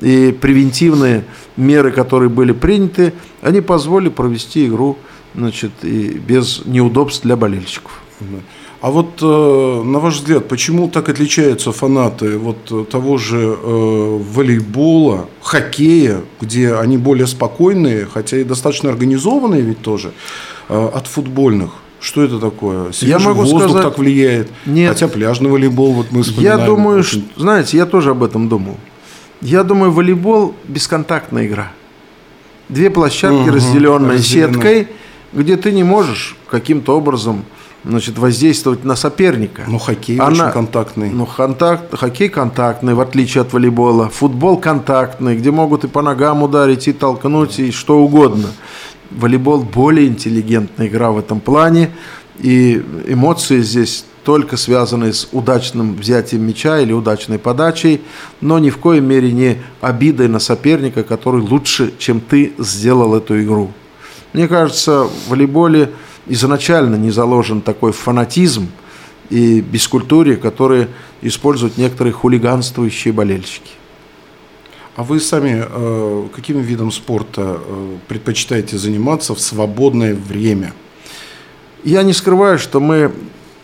и 0.00 0.32
превентивные 0.32 1.24
меры, 1.56 1.92
которые 1.92 2.28
были 2.28 2.52
приняты, 2.52 3.12
они 3.42 3.60
позволили 3.60 4.08
провести 4.08 4.66
игру 4.66 4.96
значит, 5.34 5.72
и 5.82 6.20
без 6.26 6.62
неудобств 6.64 7.22
для 7.22 7.36
болельщиков. 7.36 8.00
А 8.80 8.90
вот 8.90 9.22
э, 9.22 9.82
на 9.82 9.98
ваш 9.98 10.16
взгляд, 10.16 10.46
почему 10.46 10.88
так 10.88 11.08
отличаются 11.08 11.72
фанаты 11.72 12.36
вот 12.36 12.90
того 12.90 13.16
же 13.16 13.38
э, 13.38 14.18
волейбола, 14.34 15.26
хоккея, 15.40 16.20
где 16.38 16.74
они 16.74 16.98
более 16.98 17.26
спокойные, 17.26 18.06
хотя 18.12 18.36
и 18.36 18.44
достаточно 18.44 18.90
организованные 18.90 19.62
ведь 19.62 19.80
тоже, 19.80 20.12
э, 20.68 20.90
от 20.94 21.06
футбольных? 21.06 21.70
Что 21.98 22.22
это 22.22 22.38
такое? 22.38 22.92
Свежий 22.92 23.12
я 23.12 23.18
могу 23.18 23.40
воздух 23.40 23.62
сказать, 23.62 23.82
так 23.84 23.98
влияет. 23.98 24.50
Нет. 24.66 24.90
Хотя 24.90 25.08
пляжный 25.08 25.48
волейбол, 25.48 25.94
вот 25.94 26.08
мы 26.10 26.22
вспоминаем. 26.22 26.60
Я 26.60 26.66
думаю, 26.66 26.98
очень... 27.00 27.26
что, 27.30 27.40
знаете, 27.40 27.78
я 27.78 27.86
тоже 27.86 28.10
об 28.10 28.22
этом 28.22 28.50
думал. 28.50 28.76
Я 29.44 29.62
думаю, 29.62 29.92
волейбол 29.92 30.54
бесконтактная 30.64 31.46
игра. 31.46 31.70
Две 32.70 32.88
площадки, 32.88 33.48
угу, 33.48 33.52
разделенные 33.52 34.18
сеткой, 34.18 34.88
где 35.34 35.58
ты 35.58 35.70
не 35.70 35.84
можешь 35.84 36.34
каким-то 36.48 36.96
образом 36.96 37.44
значит, 37.84 38.16
воздействовать 38.16 38.84
на 38.84 38.96
соперника. 38.96 39.64
Ну, 39.66 39.78
хоккей 39.78 40.16
Она, 40.16 40.44
очень 40.44 40.52
контактный. 40.54 41.10
Ну, 41.10 41.26
контакт, 41.26 41.94
хоккей 41.94 42.30
контактный, 42.30 42.94
в 42.94 43.00
отличие 43.00 43.42
от 43.42 43.52
волейбола. 43.52 44.08
Футбол 44.08 44.56
контактный, 44.56 45.36
где 45.36 45.50
могут 45.50 45.84
и 45.84 45.88
по 45.88 46.00
ногам 46.00 46.42
ударить, 46.42 46.88
и 46.88 46.94
толкнуть, 46.94 47.58
и 47.58 47.70
что 47.70 47.98
угодно. 47.98 48.48
Волейбол 49.10 49.60
более 49.60 50.08
интеллигентная 50.08 50.86
игра 50.86 51.10
в 51.10 51.18
этом 51.18 51.40
плане. 51.40 51.90
И 52.38 52.82
эмоции 53.06 53.60
здесь 53.60 54.06
только 54.24 54.56
связанные 54.56 55.12
с 55.12 55.28
удачным 55.32 55.94
взятием 55.96 56.42
мяча 56.42 56.80
или 56.80 56.92
удачной 56.92 57.38
подачей, 57.38 58.00
но 58.40 58.58
ни 58.58 58.70
в 58.70 58.78
коей 58.78 59.00
мере 59.00 59.32
не 59.32 59.58
обидой 59.80 60.28
на 60.28 60.38
соперника, 60.38 61.04
который 61.04 61.42
лучше, 61.42 61.92
чем 61.98 62.20
ты, 62.20 62.54
сделал 62.58 63.14
эту 63.14 63.40
игру. 63.42 63.70
Мне 64.32 64.48
кажется, 64.48 65.04
в 65.04 65.28
волейболе 65.28 65.92
изначально 66.26 66.96
не 66.96 67.10
заложен 67.10 67.60
такой 67.60 67.92
фанатизм 67.92 68.68
и 69.30 69.60
бескультуре, 69.60 70.36
которые 70.36 70.88
используют 71.22 71.76
некоторые 71.76 72.12
хулиганствующие 72.12 73.12
болельщики. 73.12 73.72
А 74.96 75.02
вы 75.02 75.20
сами 75.20 75.64
э, 75.66 76.28
каким 76.34 76.60
видом 76.60 76.92
спорта 76.92 77.58
э, 77.58 77.96
предпочитаете 78.06 78.78
заниматься 78.78 79.34
в 79.34 79.40
свободное 79.40 80.14
время? 80.14 80.72
Я 81.82 82.02
не 82.02 82.12
скрываю, 82.12 82.58
что 82.58 82.80
мы 82.80 83.12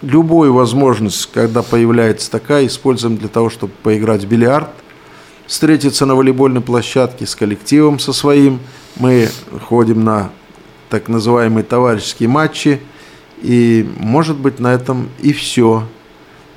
любую 0.03 0.55
возможность, 0.55 1.31
когда 1.33 1.63
появляется 1.63 2.31
такая, 2.31 2.67
используем 2.67 3.17
для 3.17 3.29
того, 3.29 3.51
чтобы 3.51 3.73
поиграть 3.83 4.25
в 4.25 4.29
бильярд, 4.29 4.71
встретиться 5.47 6.07
на 6.07 6.15
волейбольной 6.15 6.61
площадке 6.61 7.27
с 7.27 7.35
коллективом 7.35 7.99
со 7.99 8.13
своим. 8.13 8.61
Мы 8.97 9.29
ходим 9.67 10.05
на 10.05 10.31
так 10.89 11.09
называемые 11.09 11.65
товарищеские 11.65 12.29
матчи, 12.29 12.81
и, 13.43 13.89
может 13.99 14.37
быть, 14.37 14.59
на 14.59 14.73
этом 14.73 15.09
и 15.21 15.33
все. 15.33 15.85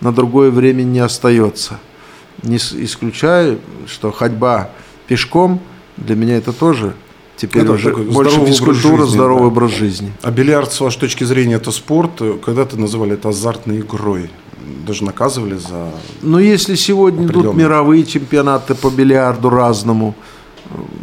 На 0.02 0.12
другое 0.12 0.52
время 0.52 0.84
не 0.84 1.00
остается. 1.00 1.80
Не 2.42 2.58
исключаю, 2.58 3.60
что 3.88 4.12
ходьба 4.12 4.70
пешком 5.08 5.62
для 5.98 6.16
меня 6.16 6.38
это 6.38 6.52
тоже 6.52 6.94
Теперь 7.44 7.64
это 7.64 7.74
уже 7.74 7.94
больше 7.94 8.46
физкультура, 8.46 9.00
жизни, 9.00 9.16
здоровый 9.16 9.44
да. 9.44 9.48
образ 9.48 9.72
жизни. 9.72 10.14
А 10.22 10.32
бильярд, 10.32 10.72
с 10.72 10.80
вашей 10.80 11.02
точки 11.02 11.26
зрения, 11.26 11.56
это 11.56 11.72
спорт? 11.72 12.22
Когда-то 12.42 12.80
называли 12.80 13.16
это 13.16 13.28
азартной 13.30 13.82
игрой. 13.82 14.30
Даже 14.88 15.04
наказывали 15.04 15.58
за... 15.58 15.92
Но 16.22 16.40
если 16.40 16.76
сегодня 16.76 17.26
идут 17.26 17.54
мировые 17.54 18.06
чемпионаты 18.06 18.76
по 18.76 18.90
бильярду 18.90 19.50
разному, 19.50 20.16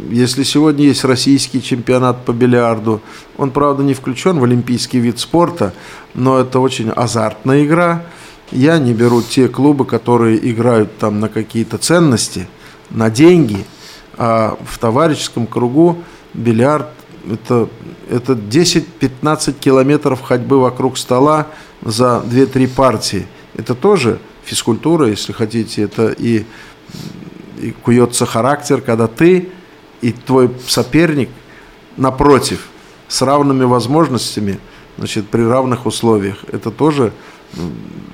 если 0.09 0.41
сегодня 0.41 0.85
есть 0.85 1.03
российский 1.03 1.61
чемпионат 1.61 2.25
по 2.25 2.31
бильярду, 2.31 3.01
он, 3.37 3.51
правда, 3.51 3.83
не 3.83 3.93
включен 3.93 4.39
в 4.39 4.43
олимпийский 4.43 4.97
вид 4.97 5.19
спорта, 5.19 5.75
но 6.15 6.39
это 6.39 6.59
очень 6.59 6.89
азартная 6.89 7.63
игра. 7.63 8.03
Я 8.51 8.79
не 8.79 8.93
беру 8.93 9.21
те 9.21 9.47
клубы, 9.47 9.85
которые 9.85 10.39
играют 10.51 10.97
там 10.97 11.19
на 11.19 11.29
какие-то 11.29 11.77
ценности, 11.77 12.47
на 12.89 13.11
деньги, 13.11 13.63
а 14.17 14.57
в 14.65 14.79
товарищеском 14.79 15.45
кругу 15.45 15.99
бильярд 16.33 16.87
это, 17.29 17.69
это 18.09 18.33
10-15 18.33 19.53
километров 19.59 20.21
ходьбы 20.21 20.59
вокруг 20.59 20.97
стола 20.97 21.47
за 21.83 22.23
2-3 22.25 22.67
партии. 22.67 23.27
Это 23.55 23.75
тоже 23.75 24.19
физкультура, 24.43 25.07
если 25.07 25.33
хотите, 25.33 25.83
это 25.83 26.09
и, 26.09 26.45
и 27.61 27.71
куется 27.71 28.25
характер, 28.25 28.81
когда 28.81 29.07
ты 29.07 29.49
и 30.01 30.11
твой 30.11 30.49
соперник 30.67 31.29
напротив, 31.97 32.67
с 33.07 33.21
равными 33.21 33.65
возможностями, 33.65 34.59
значит, 34.97 35.27
при 35.27 35.43
равных 35.43 35.85
условиях. 35.85 36.37
Это 36.51 36.71
тоже 36.71 37.11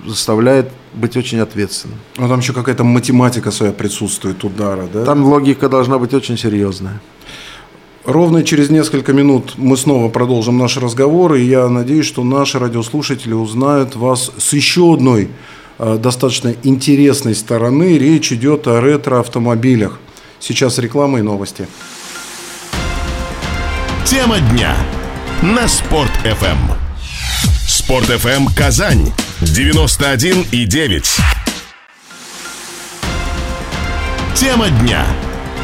заставляет 0.05 0.71
быть 0.93 1.15
очень 1.15 1.39
ответственным. 1.39 1.99
Ну, 2.17 2.27
там 2.27 2.39
еще 2.39 2.53
какая-то 2.53 2.83
математика 2.83 3.51
своя 3.51 3.71
присутствует, 3.71 4.43
удара, 4.43 4.87
да? 4.91 5.05
Там 5.05 5.23
логика 5.23 5.69
должна 5.69 5.99
быть 5.99 6.13
очень 6.13 6.37
серьезная. 6.37 6.99
Ровно 8.07 8.41
через 8.41 8.69
несколько 8.69 9.11
минут 9.11 9.55
мы 9.57 9.75
снова 9.75 10.07
продолжим 10.07 10.57
наш 10.57 10.77
разговор, 10.77 11.33
и 11.33 11.43
я 11.43 11.67
надеюсь, 11.67 12.05
что 12.05 12.23
наши 12.23 12.57
радиослушатели 12.57 13.33
узнают 13.33 13.97
вас 13.97 14.31
с 14.37 14.53
еще 14.53 14.93
одной 14.93 15.27
э, 15.77 15.97
достаточно 16.01 16.55
интересной 16.63 17.35
стороны. 17.35 17.97
Речь 17.97 18.31
идет 18.31 18.65
о 18.67 18.79
ретро-автомобилях. 18.79 19.99
Сейчас 20.39 20.77
реклама 20.77 21.19
и 21.19 21.21
новости. 21.21 21.67
Тема 24.05 24.39
дня 24.39 24.77
на 25.41 25.67
Спорт 25.67 26.11
FM. 26.23 26.57
Спорт 27.67 28.09
FM 28.09 28.55
Казань 28.55 29.11
91 29.41 30.45
и 30.53 30.63
9. 30.63 31.17
Тема 34.33 34.69
дня 34.69 35.05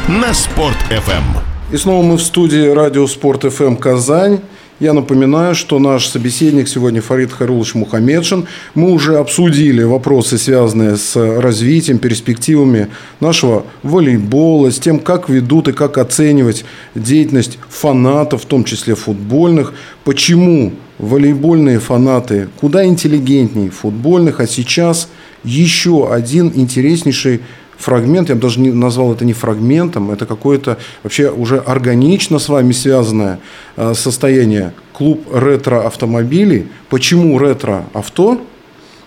на 0.09 0.33
Спорт 0.33 0.75
FM. 0.89 1.52
И 1.73 1.77
снова 1.77 2.03
мы 2.03 2.17
в 2.17 2.21
студии 2.21 2.67
Радио 2.67 3.07
Спорт 3.07 3.51
ФМ 3.51 3.77
Казань. 3.77 4.41
Я 4.79 4.93
напоминаю, 4.93 5.55
что 5.55 5.79
наш 5.79 6.07
собеседник 6.07 6.67
сегодня 6.67 7.01
Фарид 7.01 7.31
Харулович 7.31 7.73
Мухаммедшин. 7.73 8.45
Мы 8.75 8.91
уже 8.91 9.17
обсудили 9.17 9.81
вопросы, 9.81 10.37
связанные 10.37 10.97
с 10.97 11.15
развитием, 11.15 11.97
перспективами 11.97 12.89
нашего 13.19 13.65
волейбола, 13.81 14.69
с 14.69 14.77
тем, 14.77 14.99
как 14.99 15.29
ведут 15.29 15.67
и 15.67 15.73
как 15.73 15.97
оценивать 15.97 16.63
деятельность 16.93 17.57
фанатов, 17.69 18.43
в 18.43 18.45
том 18.45 18.65
числе 18.65 18.93
футбольных. 18.93 19.73
Почему 20.03 20.73
волейбольные 20.99 21.79
фанаты 21.79 22.49
куда 22.59 22.85
интеллигентнее 22.85 23.71
футбольных, 23.71 24.39
а 24.39 24.45
сейчас 24.45 25.09
еще 25.43 26.13
один 26.13 26.51
интереснейший 26.53 27.41
фрагмент, 27.83 28.29
я 28.29 28.35
бы 28.35 28.41
даже 28.41 28.59
не 28.61 28.71
назвал 28.71 29.13
это 29.13 29.25
не 29.25 29.33
фрагментом, 29.33 30.09
это 30.09 30.25
какое-то 30.25 30.77
вообще 31.03 31.29
уже 31.29 31.57
органично 31.59 32.39
с 32.39 32.47
вами 32.47 32.71
связанное 32.71 33.39
э, 33.75 33.93
состояние. 33.93 34.73
Клуб 34.93 35.27
ретро-автомобилей. 35.33 36.69
Почему 36.89 37.37
ретро-авто? 37.37 38.41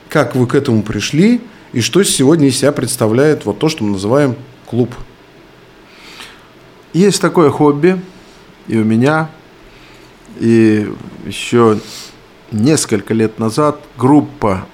Как 0.09 0.37
вы 0.37 0.47
к 0.47 0.55
этому 0.55 0.83
пришли? 0.83 1.41
И 1.73 1.81
что 1.81 2.03
сегодня 2.03 2.49
из 2.49 2.59
себя 2.59 2.73
представляет 2.73 3.47
вот 3.47 3.59
то, 3.59 3.69
что 3.69 3.83
мы 3.83 3.93
называем 3.93 4.37
клуб? 4.67 4.95
Есть 6.93 7.21
такое 7.21 7.51
хобби 7.51 8.01
и 8.69 8.77
у 8.77 8.85
меня, 8.85 9.31
и 10.39 10.87
еще 11.25 11.79
несколько 12.53 13.15
лет 13.15 13.39
назад 13.39 13.81
группа 13.97 14.67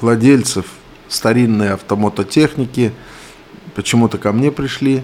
владельцев 0.00 0.64
старинной 1.08 1.74
автомототехники– 1.74 2.92
почему-то 3.76 4.18
ко 4.18 4.32
мне 4.32 4.50
пришли, 4.50 5.02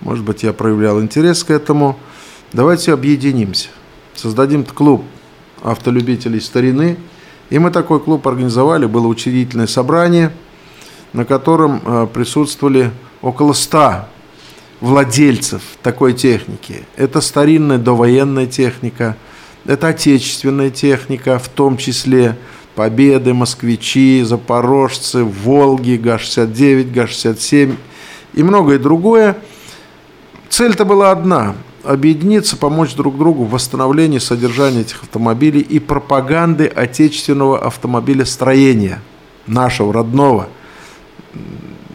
может 0.00 0.24
быть, 0.24 0.42
я 0.42 0.52
проявлял 0.52 1.00
интерес 1.00 1.44
к 1.44 1.50
этому. 1.50 1.98
Давайте 2.52 2.92
объединимся, 2.92 3.68
создадим 4.14 4.64
клуб 4.64 5.04
автолюбителей 5.62 6.40
старины. 6.40 6.96
И 7.50 7.58
мы 7.58 7.70
такой 7.70 8.00
клуб 8.00 8.26
организовали, 8.26 8.86
было 8.86 9.06
учредительное 9.06 9.66
собрание. 9.68 10.32
на 11.12 11.24
котором 11.24 11.80
э, 11.82 12.06
присутствовали 12.12 12.90
около 13.22 13.54
100 13.54 14.04
владельцев 14.80 15.62
такой 15.82 16.12
техники. 16.12 16.84
Это 16.96 17.22
старинная 17.22 17.78
довоенная 17.78 18.46
техника, 18.46 19.16
это 19.64 19.88
отечественная 19.88 20.68
техника, 20.68 21.38
в 21.38 21.48
том 21.48 21.78
числе 21.78 22.36
Победы, 22.74 23.32
Москвичи, 23.32 24.22
Запорожцы, 24.24 25.24
Волги, 25.24 25.96
ГА-69, 25.96 26.92
ГА-67 26.92 27.76
и 28.36 28.42
многое 28.44 28.78
другое. 28.78 29.36
Цель-то 30.48 30.84
была 30.84 31.10
одна– 31.10 31.56
объединиться, 31.84 32.56
помочь 32.56 32.94
друг 32.94 33.18
другу 33.18 33.44
в 33.44 33.50
восстановлении 33.50 34.18
содержания 34.18 34.82
этих 34.82 35.02
автомобилей 35.02 35.60
и 35.60 35.78
пропаганды 35.78 36.66
отечественного 36.66 37.64
автомобилестроения, 37.64 39.02
нашего, 39.46 39.92
родного. 39.92 40.48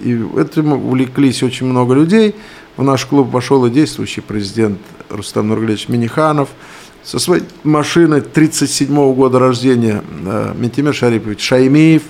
И 0.02 0.14
этим 0.38 0.74
увлеклись 0.74 1.44
очень 1.44 1.68
много 1.68 1.94
людей. 1.94 2.36
В 2.76 2.84
наш 2.84 3.06
клуб 3.06 3.32
вошел 3.32 3.66
и 3.66 3.70
действующий 3.70 4.22
президент 4.22 4.80
Рустам 5.10 5.48
Нургалевич 5.48 5.88
Миниханов– 5.88 6.50
со 7.04 7.20
своей 7.20 7.44
машиной 7.64 8.22
37 8.22 9.14
года 9.14 9.40
рождения 9.40 10.04
э, 10.24 10.54
Ментимир 10.56 10.94
Шарипович 10.94 11.42
Шаймеев, 11.42 12.04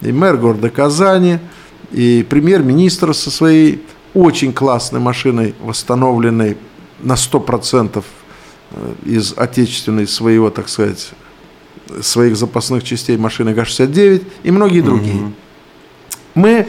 и 0.00 0.12
мэр 0.12 0.36
города 0.36 0.68
Казани, 0.68 1.38
и 1.96 2.22
премьер-министр 2.28 3.14
со 3.14 3.30
своей 3.30 3.82
очень 4.12 4.52
классной 4.52 5.00
машиной, 5.00 5.54
восстановленной 5.60 6.58
на 7.00 7.14
100% 7.14 8.04
э, 8.70 8.94
из 9.06 9.32
отечественной 9.36 10.06
своего, 10.06 10.50
так 10.50 10.68
сказать, 10.68 11.10
своих 12.02 12.36
запасных 12.36 12.84
частей 12.84 13.16
машины 13.16 13.54
ГА-69 13.54 14.26
и 14.42 14.50
многие 14.50 14.82
другие. 14.82 15.22
Угу. 15.22 15.32
Мы 16.34 16.66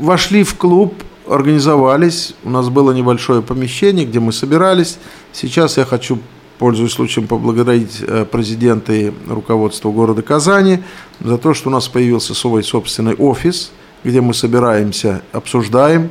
вошли 0.00 0.42
в 0.42 0.56
клуб 0.56 0.94
организовались, 1.28 2.34
у 2.42 2.50
нас 2.50 2.68
было 2.70 2.92
небольшое 2.92 3.42
помещение, 3.42 4.06
где 4.06 4.18
мы 4.18 4.32
собирались. 4.32 4.98
Сейчас 5.32 5.76
я 5.76 5.84
хочу, 5.84 6.18
пользуясь 6.58 6.92
случаем, 6.92 7.26
поблагодарить 7.26 8.02
э, 8.06 8.24
президента 8.24 8.92
и 8.92 9.12
руководство 9.28 9.90
города 9.90 10.22
Казани 10.22 10.80
за 11.20 11.38
то, 11.38 11.54
что 11.54 11.68
у 11.68 11.72
нас 11.72 11.88
появился 11.88 12.34
свой 12.34 12.62
собственный 12.62 13.14
офис, 13.14 13.70
где 14.04 14.20
мы 14.20 14.34
собираемся, 14.34 15.22
обсуждаем, 15.32 16.10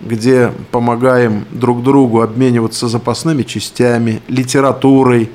где 0.00 0.52
помогаем 0.70 1.46
друг 1.50 1.82
другу 1.82 2.20
обмениваться 2.20 2.88
запасными 2.88 3.42
частями, 3.42 4.22
литературой. 4.28 5.30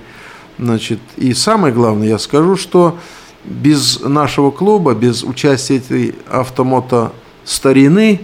Значит, 0.57 0.99
и 1.17 1.33
самое 1.33 1.73
главное, 1.73 2.07
я 2.07 2.19
скажу, 2.19 2.55
что 2.55 2.97
без 3.43 3.99
нашего 4.01 4.51
клуба, 4.51 4.93
без 4.93 5.23
участия 5.23 5.77
этой 5.77 6.15
автомото 6.29 7.11
старины, 7.43 8.21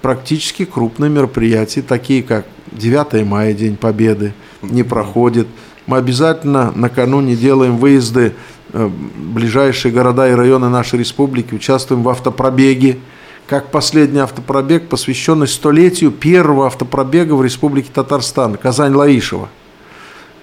практически 0.00 0.64
крупные 0.64 1.10
мероприятия, 1.10 1.82
такие 1.82 2.22
как 2.22 2.46
9 2.72 3.26
мая, 3.26 3.52
День 3.52 3.76
Победы, 3.76 4.32
не 4.62 4.82
проходит. 4.82 5.46
Мы 5.86 5.98
обязательно 5.98 6.72
накануне 6.74 7.36
делаем 7.36 7.76
выезды 7.76 8.34
в 8.72 8.90
ближайшие 9.34 9.92
города 9.92 10.28
и 10.28 10.32
районы 10.32 10.68
нашей 10.68 10.98
республики, 10.98 11.54
участвуем 11.54 12.02
в 12.02 12.08
автопробеге, 12.08 12.98
как 13.46 13.70
последний 13.70 14.20
автопробег, 14.20 14.88
посвященный 14.88 15.46
столетию 15.46 16.10
первого 16.10 16.66
автопробега 16.66 17.34
в 17.34 17.44
Республике 17.44 17.90
Татарстан, 17.92 18.56
Казань-Лаишева. 18.56 19.48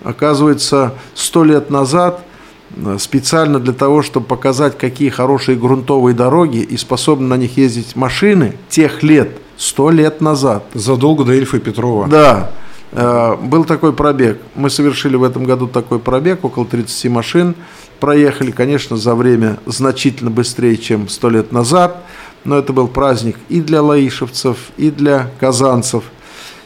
Оказывается, 0.03 0.93
сто 1.15 1.43
лет 1.43 1.69
назад 1.71 2.23
э, 2.75 2.97
специально 2.99 3.59
для 3.59 3.73
того, 3.73 4.03
чтобы 4.03 4.27
показать, 4.27 4.77
какие 4.77 5.09
хорошие 5.09 5.57
грунтовые 5.57 6.15
дороги 6.15 6.59
и 6.59 6.77
способны 6.77 7.27
на 7.27 7.37
них 7.37 7.57
ездить 7.57 7.95
машины 7.95 8.53
тех 8.69 9.03
лет– 9.03 9.31
сто 9.61 9.91
лет 9.91 10.21
назад. 10.21 10.63
Задолго 10.73 11.23
до 11.23 11.33
Ильфа 11.33 11.59
Петрова. 11.59 12.07
Да. 12.07 12.51
Э, 12.91 13.35
был 13.35 13.65
такой 13.65 13.93
пробег. 13.93 14.39
Мы 14.55 14.69
совершили 14.69 15.15
в 15.15 15.23
этом 15.23 15.43
году 15.45 15.67
такой 15.67 15.99
пробег, 15.99 16.43
около 16.43 16.65
30 16.65 17.09
машин. 17.09 17.55
Проехали, 17.99 18.51
конечно, 18.51 18.97
за 18.97 19.15
время 19.15 19.59
значительно 19.65 20.29
быстрее, 20.29 20.77
чем 20.77 21.07
сто 21.07 21.29
лет 21.29 21.51
назад. 21.51 22.03
Но 22.43 22.57
это 22.57 22.73
был 22.73 22.87
праздник 22.87 23.37
и 23.49 23.61
для 23.61 23.81
лаишевцев, 23.81 24.57
и 24.77 24.89
для 24.89 25.29
казанцев. 25.39 26.03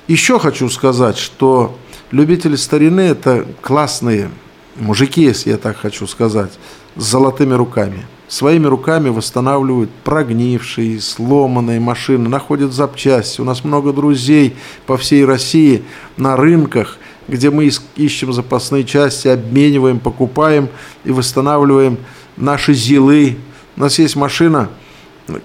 Еще 0.08 0.40
хочу 0.40 0.70
сказать, 0.70 1.18
что 1.18 1.78
любители 2.12 2.56
старины– 2.56 3.02
это 3.02 3.46
классные 3.62 4.30
мужики, 4.78 5.22
если 5.22 5.52
я 5.52 5.58
так 5.58 5.78
хочу 5.78 6.08
сказать, 6.08 6.52
с 6.96 7.04
золотыми 7.04 7.54
руками– 7.54 8.06
своими 8.28 8.68
руками 8.68 9.10
восстанавливают 9.10 9.92
прогнившие, 10.04 11.00
сломанные 11.00 11.80
машины, 11.80 12.28
находят 12.30 12.74
запчасти. 12.74 13.42
У 13.42 13.44
нас 13.44 13.64
много 13.64 13.94
друзей 13.94 14.56
по 14.86 14.98
всей 14.98 15.26
России 15.26 15.84
на 16.18 16.36
рынках, 16.36 16.98
где 17.28 17.50
мы 17.50 17.70
ищем 17.96 18.34
запасные 18.34 18.84
части, 18.84 19.28
обмениваем, 19.28 20.00
покупаем 20.00 20.70
и 21.04 21.12
восстанавливаем 21.12 21.98
наши 22.38 22.74
зилы. 22.74 23.38
У 23.78 23.82
нас 23.82 24.00
есть 24.00 24.16
машина, 24.16 24.70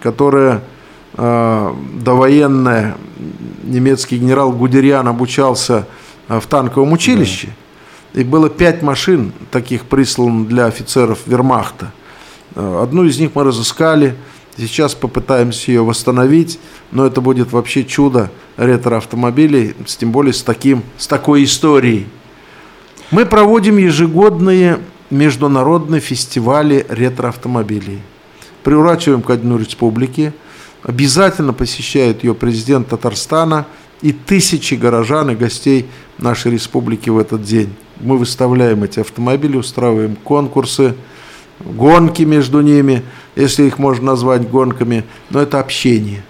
которая 0.01 0.63
э, 1.15 1.75
довоенная, 1.95 2.97
немецкий 3.65 4.19
генерал 4.19 4.53
Гудериан 4.53 5.07
обучался 5.07 5.87
э, 6.29 6.41
в 6.41 6.47
танковом 6.47 6.93
училище. 6.93 7.49
Да. 8.13 8.21
И 8.23 8.25
было 8.25 8.49
пять 8.49 8.83
машин 8.83 9.33
таких 9.51 9.85
прислано 9.85 10.47
для 10.47 10.65
офицеров 10.67 11.21
вермахта– 11.27 11.93
одну 12.55 13.05
из 13.05 13.19
них 13.19 13.31
мы 13.35 13.45
разыскали, 13.45 14.17
сейчас 14.57 14.95
попытаемся 14.95 15.71
ее 15.71 15.83
восстановить, 15.83 16.59
но 16.91 17.07
это 17.07 17.21
будет 17.21 17.53
вообще 17.53 17.85
чудо 17.85 18.31
ретро-автомобилей, 18.57 19.75
тем 19.87 20.13
более 20.13 20.33
с, 20.33 20.43
таким, 20.43 20.83
с 20.99 21.07
такой 21.07 21.45
историей. 21.45 22.07
Мы 23.11 23.27
проводим 23.27 23.79
ежегодные 23.79 24.81
международные 25.11 26.01
фестивали 26.01 26.87
ретро-автомобилей. 26.89 28.01
Приурачиваем 28.63 29.23
ко 29.23 29.37
Дню 29.37 29.59
Республики. 29.59 30.33
Обязательно 30.83 31.53
посещает 31.53 32.23
ее 32.23 32.35
президент 32.35 32.89
Татарстана 32.89 33.67
и 34.03 34.13
тысячи 34.13 34.75
горожан 34.75 35.31
и 35.31 35.35
гостей 35.35 35.87
нашей 36.19 36.53
республики 36.53 37.11
в 37.11 37.19
этот 37.19 37.43
день. 37.43 37.75
Мы 38.01 38.17
выставляем 38.19 38.85
эти 38.85 39.01
автомобили, 39.01 39.57
устраиваем 39.57 40.17
конкурсы– 40.17 40.95
гонки 41.61 42.23
между 42.23 42.61
ними, 42.61 43.03
если 43.37 43.65
их 43.65 43.79
можно 43.79 44.07
назвать 44.07 44.49
гонками, 44.49 45.05
но 45.31 45.41
это 45.41 45.61
общение. 45.61 46.25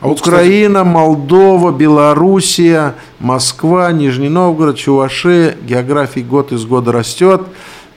А 0.00 0.08
вот, 0.08 0.20
Украина, 0.20 0.80
кстати... 0.80 0.94
Молдова, 0.94 1.72
Белоруссия, 1.72 2.94
Москва, 3.18 3.90
Нижний 3.92 4.28
Новгород, 4.28 4.76
Чувашия, 4.76 5.56
география 5.62 6.22
год 6.22 6.52
из 6.52 6.64
года 6.66 6.92
растет, 6.92 7.42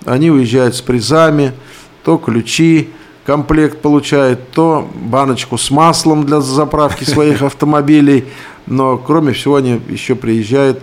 они 0.05 0.31
уезжают 0.31 0.75
с 0.75 0.81
призами, 0.81 1.51
то 2.03 2.17
ключи, 2.17 2.89
комплект 3.25 3.81
получают, 3.81 4.51
то 4.51 4.87
баночку 4.95 5.57
с 5.57 5.69
маслом 5.69 6.25
для 6.25 6.39
заправки 6.39 7.03
своих 7.09 7.41
автомобилей, 7.41 8.25
но 8.67 8.97
кроме 8.97 9.33
всего 9.33 9.57
они 9.57 9.81
еще 9.89 10.15
приезжают 10.15 10.81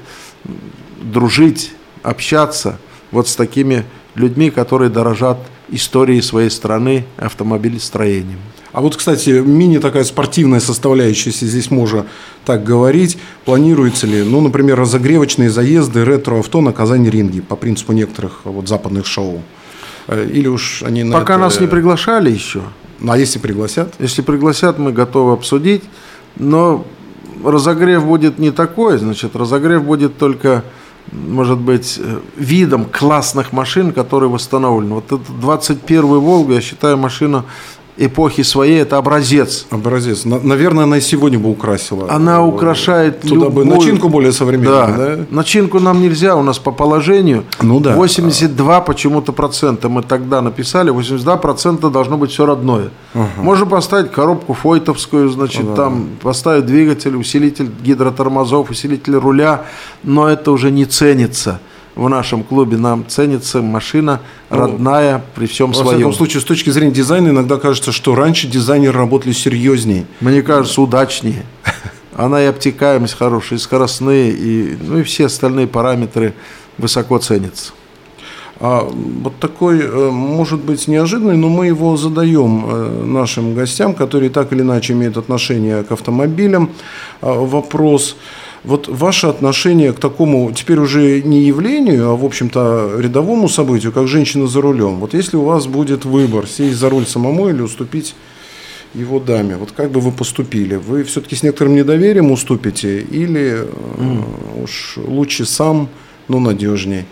дружить, 1.01 1.73
общаться 2.03 2.79
вот 3.11 3.29
с 3.29 3.37
такими 3.37 3.85
людьми, 4.15 4.51
которые 4.51 4.91
дорожат 4.91 5.39
историей 5.69 6.23
своей 6.23 6.51
страны 6.51 7.05
автомобилестроением. 7.17 8.39
А 8.73 8.81
вот, 8.81 8.97
кстати, 8.97 9.31
мини 9.31 9.79
такая 9.79 10.03
спортивная 10.03 10.59
составляющая, 10.59 11.31
если 11.31 11.47
здесь 11.47 11.71
можно 11.71 12.07
так 12.45 12.65
говорить, 12.65 13.19
планируется 13.45 14.09
ли, 14.09 14.25
ну, 14.25 14.41
например, 14.41 14.79
разогревочные 14.79 15.49
заезды 15.49 16.05
ретро-авто 16.05 16.61
на 16.61 16.73
Казани-ринге 16.73 17.43
по 17.43 17.55
принципу 17.55 17.93
некоторых 17.93 18.41
вот 18.43 18.69
западных 18.69 19.07
шоу? 19.07 19.43
Э, 20.09 20.29
или 20.29 20.49
уж 20.49 20.83
они 20.83 21.05
на 21.05 21.13
Пока 21.21 21.35
это... 21.35 21.43
нас 21.43 21.61
не 21.61 21.69
приглашали 21.69 22.33
еще. 22.33 22.63
Ну, 22.99 23.13
а 23.13 23.17
если 23.17 23.39
пригласят? 23.39 23.95
Если 24.01 24.23
пригласят, 24.23 24.79
мы 24.79 24.93
готовы 24.93 25.35
обсудить, 25.35 25.85
но 26.35 26.85
разогрев 27.45 28.05
будет 28.05 28.39
не 28.41 28.51
такой, 28.51 28.99
значит, 28.99 29.37
разогрев 29.37 29.85
будет 29.85 30.19
только 30.19 30.65
может 31.13 31.59
быть, 31.59 31.99
э, 31.99 32.21
видом 32.37 32.87
классных 32.87 33.53
машин, 33.53 33.93
которые 33.93 34.31
восстановлены. 34.31 34.95
Вот 34.95 35.07
этот 35.07 35.41
21 35.41 36.21
Волга, 36.21 36.55
я 36.55 36.61
считаю, 36.61 36.97
машина 36.97 37.45
эпохи 37.97 38.43
своей, 38.43 38.83
это 38.83 38.97
образец. 38.97 39.67
Образец. 39.71 40.25
Наверное, 40.25 40.85
она 40.85 40.99
и 40.99 41.01
сегодня 41.01 41.39
бы 41.39 41.51
украсила. 41.51 42.11
Она 42.11 42.45
украшает 42.45 43.21
Туда 43.21 43.47
любой... 43.47 43.65
бы 43.65 43.65
начинку 43.65 44.09
более 44.09 44.33
современную, 44.33 44.97
да. 44.97 45.17
да? 45.17 45.27
Начинку 45.31 45.79
нам 45.81 46.01
нельзя, 46.03 46.35
у 46.37 46.43
нас 46.43 46.59
по 46.59 46.73
положению 46.73 47.45
ну, 47.63 47.81
да. 47.81 47.95
82 47.95 48.81
почему-то 48.81 49.33
процента. 49.33 49.89
Мы 49.89 50.03
тогда 50.03 50.43
написали, 50.43 50.91
82 50.91 51.37
процента 51.37 51.91
должно 51.91 52.19
быть 52.19 52.33
все 52.33 52.47
родное. 52.47 52.91
Угу. 53.15 53.43
Можно 53.43 53.67
поставить 53.67 54.11
коробку 54.11 54.55
фойтовскую, 54.55 55.29
значит, 55.29 55.67
да. 55.67 55.77
там 55.77 56.09
поставить 56.21 56.67
двигатель, 56.67 57.17
усилитель 57.17 57.71
гидротормозов, 57.85 58.71
усилитель 58.71 59.17
руля, 59.17 59.65
но 60.03 60.29
это 60.29 60.51
уже 60.51 60.71
не 60.71 60.85
ценится. 60.85 61.61
В 61.95 62.09
нашем 62.09 62.43
клубе. 62.43 62.77
Нам 62.77 63.07
ценится 63.07 63.63
машина 63.63 64.21
ну, 64.51 64.57
родная 64.57 65.25
при 65.35 65.47
всем 65.47 65.69
во 65.69 65.75
своем. 65.75 65.89
В 65.89 65.95
всяком 65.95 66.13
случае, 66.15 66.41
с 66.41 66.45
точки 66.45 66.71
зрения 66.71 66.93
дизайна, 66.93 67.29
иногда 67.29 67.57
кажется, 67.57 67.93
что 67.93 68.15
раньше 68.15 68.47
дизайнеры 68.47 68.99
работали 68.99 69.33
серьезнее. 69.33 70.07
Мне 70.21 70.43
кажется, 70.43 70.81
удачнее. 70.81 71.45
Она 72.17 72.43
и 72.43 72.47
обтекаемость 72.47 73.15
хорошая, 73.15 73.59
и 73.59 73.63
скоростные, 73.63 74.31
и, 74.31 74.77
ну, 74.81 74.99
и 74.99 75.03
все 75.03 75.27
остальные 75.27 75.67
параметры 75.67 76.35
высоко 76.79 77.19
ценятся. 77.19 77.73
А 78.61 78.89
вот 78.89 79.39
такой, 79.41 79.81
э, 79.81 80.11
может 80.11 80.61
быть, 80.61 80.87
неожиданный, 80.87 81.37
но 81.37 81.49
мы 81.49 81.67
его 81.67 81.97
задаем 81.97 82.65
э, 82.67 83.05
нашим 83.05 83.55
гостям, 83.55 83.95
которые 83.95 84.31
так 84.31 84.53
или 84.53 84.63
иначе 84.63 84.93
имеют 84.93 85.17
отношение 85.17 85.83
к 85.83 85.91
автомобилям. 85.91 86.71
А, 87.21 87.33
вопрос. 87.33 88.17
Вот 88.65 88.89
ваше 88.89 89.27
отношение 89.27 89.93
к 89.93 90.01
такому, 90.01 90.51
теперь 90.53 90.79
уже 90.79 91.21
не 91.21 91.43
явлению, 91.43 92.11
а, 92.11 92.17
в 92.17 92.25
общем-то, 92.25 92.97
рядовому 92.99 93.49
событию, 93.49 93.93
как 93.93 94.09
женщина 94.09 94.47
за 94.47 94.63
рулем. 94.63 95.01
Вот 95.01 95.13
если 95.13 95.37
у 95.37 95.45
вас 95.45 95.67
будет 95.67 96.07
выбор, 96.07 96.47
сесть 96.47 96.79
за 96.79 96.89
руль 96.89 97.07
самому 97.07 97.51
или 97.51 97.61
уступить 97.61 98.15
его 98.95 99.21
даме, 99.21 99.57
вот 99.57 99.73
как 99.73 99.91
бы 99.91 100.01
вы 100.01 100.13
поступили? 100.13 100.77
Вы 100.77 101.05
все-таки 101.05 101.37
с 101.37 101.43
некоторым 101.43 101.75
недоверием 101.75 102.31
уступите 102.31 103.01
или 103.01 103.67
mm. 103.99 104.63
уж 104.63 104.95
лучше 104.97 105.45
сам, 105.45 105.91
но 106.29 106.39
надежнее? 106.39 107.05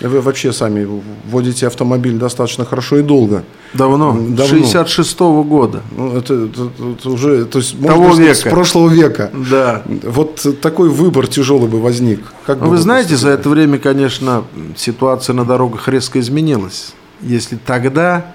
Вы 0.00 0.20
вообще 0.20 0.52
сами 0.52 0.86
водите 1.28 1.66
автомобиль 1.66 2.18
достаточно 2.18 2.64
хорошо 2.64 2.98
и 2.98 3.02
долго. 3.02 3.44
Давно, 3.74 4.12
Давно. 4.12 4.46
66 4.46 5.18
-го 5.18 5.42
года. 5.42 5.82
Ну, 5.96 6.16
это, 6.16 6.34
это, 6.34 6.70
это 6.92 7.10
уже, 7.10 7.44
то 7.44 7.58
есть, 7.58 7.80
Того 7.84 8.14
века. 8.14 8.34
с 8.34 8.42
прошлого 8.42 8.88
века. 8.90 9.30
Да. 9.50 9.82
Вот 10.04 10.27
такой 10.60 10.88
выбор 10.88 11.26
тяжелый 11.26 11.68
бы 11.68 11.80
возник. 11.80 12.20
Как 12.46 12.58
бы 12.58 12.66
вы, 12.66 12.70
вы 12.72 12.76
знаете, 12.78 13.16
за 13.16 13.30
это 13.30 13.48
время, 13.48 13.78
конечно, 13.78 14.44
ситуация 14.76 15.34
на 15.34 15.44
дорогах 15.44 15.88
резко 15.88 16.20
изменилась. 16.20 16.92
Если 17.20 17.56
тогда, 17.56 18.34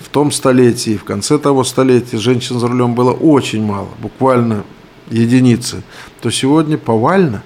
в 0.00 0.08
том 0.08 0.30
столетии, 0.30 0.96
в 0.96 1.04
конце 1.04 1.38
того 1.38 1.64
столетия, 1.64 2.18
женщин 2.18 2.58
за 2.58 2.68
рулем 2.68 2.94
было 2.94 3.12
очень 3.12 3.64
мало, 3.64 3.88
буквально 4.00 4.64
единицы, 5.10 5.82
то 6.20 6.30
сегодня 6.30 6.76
повально 6.76 7.42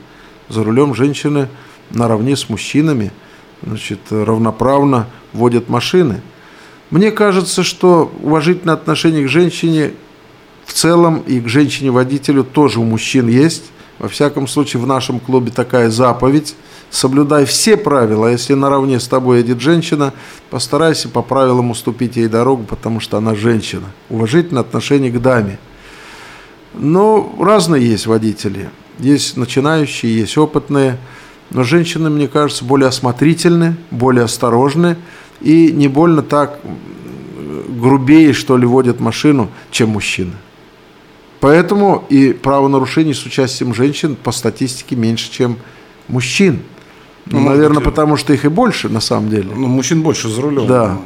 за 0.48 0.64
рулем 0.64 0.94
женщины 0.94 1.48
наравне 1.90 2.36
с 2.36 2.48
мужчинами– 2.48 3.12
значит, 3.62 4.00
равноправно 4.10 5.06
водят 5.32 5.68
машины. 5.68 6.20
Мне 6.90 7.10
кажется, 7.10 7.62
что 7.62 8.12
уважительное 8.22 8.74
отношение 8.74 9.24
к 9.24 9.30
женщине 9.30 9.92
в 10.66 10.72
целом 10.72 11.20
и 11.26 11.40
к 11.40 11.48
женщине-водителю 11.48 12.44
тоже 12.44 12.80
у 12.80 12.84
мужчин 12.84 13.28
есть. 13.28 13.64
Во 14.02 14.08
всяком 14.08 14.46
случае, 14.46 14.82
в 14.82 14.86
нашем 14.86 15.18
клубе 15.18 15.50
такая 15.50 15.88
заповедь. 15.88 16.54
Соблюдай 16.90 17.46
все 17.46 17.78
правила. 17.78 18.26
Если 18.26 18.52
наравне 18.52 19.00
с 19.00 19.08
тобой 19.08 19.38
едет 19.38 19.62
женщина, 19.62 20.12
постарайся 20.50 21.08
по 21.08 21.22
правилам 21.22 21.70
уступить 21.70 22.16
ей 22.16 22.28
дорогу, 22.28 22.64
потому 22.64 23.00
что 23.00 23.16
она 23.16 23.34
женщина. 23.34 23.86
Уважительное 24.10 24.60
отношение 24.60 25.10
к 25.10 25.22
даме. 25.22 25.58
Но 26.74 27.34
разные 27.40 27.88
есть 27.88 28.06
водители. 28.06 28.68
Есть 28.98 29.38
начинающие, 29.38 30.14
есть 30.14 30.36
опытные– 30.36 30.98
но 31.52 31.64
женщины, 31.64 32.08
мне 32.08 32.28
кажется, 32.28 32.64
более 32.64 32.88
осмотрительны, 32.88 33.76
более 33.90 34.24
осторожны 34.24 34.96
и 35.40 35.70
не 35.70 35.86
больно 35.86 36.22
так 36.22 36.58
грубее, 37.68 38.32
что 38.32 38.56
ли, 38.56 38.64
водят 38.64 39.00
машину, 39.00 39.50
чем 39.70 39.90
мужчины. 39.90 40.32
Поэтому 41.42 42.04
и 42.08 42.32
правонарушений 42.32 43.14
с 43.14 43.26
участием 43.26 43.74
женщин 43.74 44.14
по 44.14 44.30
статистике 44.30 44.94
меньше, 44.94 45.28
чем 45.28 45.58
мужчин. 46.06 46.60
Ну, 47.26 47.40
ну 47.40 47.48
наверное, 47.48 47.78
быть, 47.78 47.86
потому 47.86 48.16
что 48.16 48.32
их 48.32 48.44
и 48.44 48.48
больше, 48.48 48.88
на 48.88 49.00
самом 49.00 49.28
деле. 49.28 49.50
Ну, 49.52 49.66
мужчин 49.66 50.02
больше 50.02 50.28
за 50.28 50.40
рулем. 50.40 50.68
Да. 50.68 51.00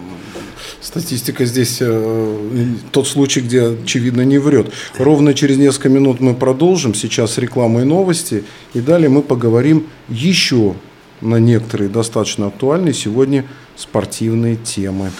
Статистика 0.82 1.46
здесь 1.46 1.78
э, 1.80 2.66
тот 2.92 3.08
случай, 3.08 3.40
где 3.40 3.78
очевидно 3.82 4.26
не 4.26 4.36
врет. 4.36 4.74
Ровно 4.98 5.32
через 5.32 5.56
несколько 5.56 5.88
минут 5.88 6.20
мы 6.20 6.34
продолжим. 6.34 6.94
Сейчас 6.94 7.38
реклама 7.38 7.80
и 7.80 7.84
новости. 7.84 8.44
И 8.74 8.80
далее 8.80 9.08
мы 9.08 9.22
поговорим 9.22 9.86
еще 10.10 10.74
на 11.22 11.36
некоторые 11.36 11.88
достаточно 11.88 12.48
актуальные 12.48 12.92
сегодня 12.92 13.46
спортивные 13.74 14.56
темы. 14.56 15.12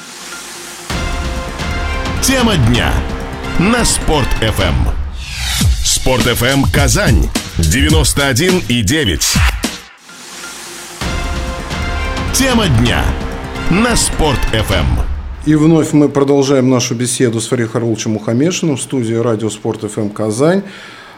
Тема 2.21 2.57
дня 2.69 2.93
на 3.59 3.83
Спорт 3.83 4.29
FM. 4.43 5.06
Спорт 6.07 6.27
FM 6.27 6.73
Казань 6.73 7.29
91 7.59 8.63
и 8.69 8.83
9. 8.83 9.35
Тема 12.33 12.69
дня 12.69 13.05
на 13.73 13.97
Спорт 13.97 14.39
FM. 14.53 14.87
И 15.47 15.57
вновь 15.57 15.93
мы 15.93 16.09
продолжаем 16.09 16.71
нашу 16.71 16.95
беседу 16.95 17.41
с 17.41 17.49
Фарид 17.49 17.73
Харулчем 17.73 18.13
Мухамешиным 18.13 18.77
в 18.77 18.83
студии 18.83 19.15
Радио 19.15 19.51
Спорт 19.51 19.81
ФМ 19.81 20.11
Казань. 20.11 20.63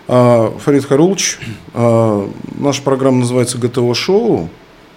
А, 0.08 0.54
Фарид 0.58 0.86
Харулч, 0.86 1.36
а, 1.74 2.26
наша 2.58 2.80
программа 2.80 3.18
называется 3.18 3.58
ГТО 3.58 3.92
Шоу. 3.92 4.48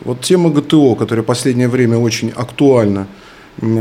Вот 0.06 0.22
тема 0.22 0.52
ГТО, 0.52 0.96
которая 0.96 1.24
в 1.24 1.28
последнее 1.28 1.68
время 1.68 1.98
очень 1.98 2.30
актуальна, 2.30 3.08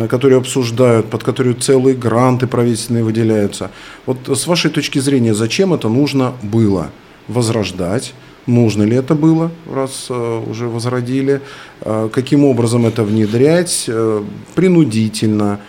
которую 0.09 0.39
обсуждают, 0.39 1.11
под 1.11 1.23
которую 1.23 1.55
целые 1.55 1.97
гранты 1.97 2.47
правительственные 2.47 3.05
выделяются. 3.05 3.71
Вот 4.07 4.29
с 4.29 4.47
вашей 4.47 4.71
точки 4.71 4.99
зрения, 4.99 5.35
зачем 5.35 5.73
это 5.73 5.89
нужно 5.89 6.33
было? 6.43 6.91
Возрождать? 7.29 8.15
нужно 8.47 8.83
ли 8.83 8.97
это 8.97 9.15
было, 9.15 9.51
раз 9.73 10.07
э, 10.11 10.43
уже 10.51 10.69
возродили, 10.69 11.41
э, 11.81 12.09
каким 12.13 12.45
образом 12.45 12.87
это 12.87 13.05
внедрять, 13.05 13.85
э, 13.89 14.23
принудительно, 14.55 15.61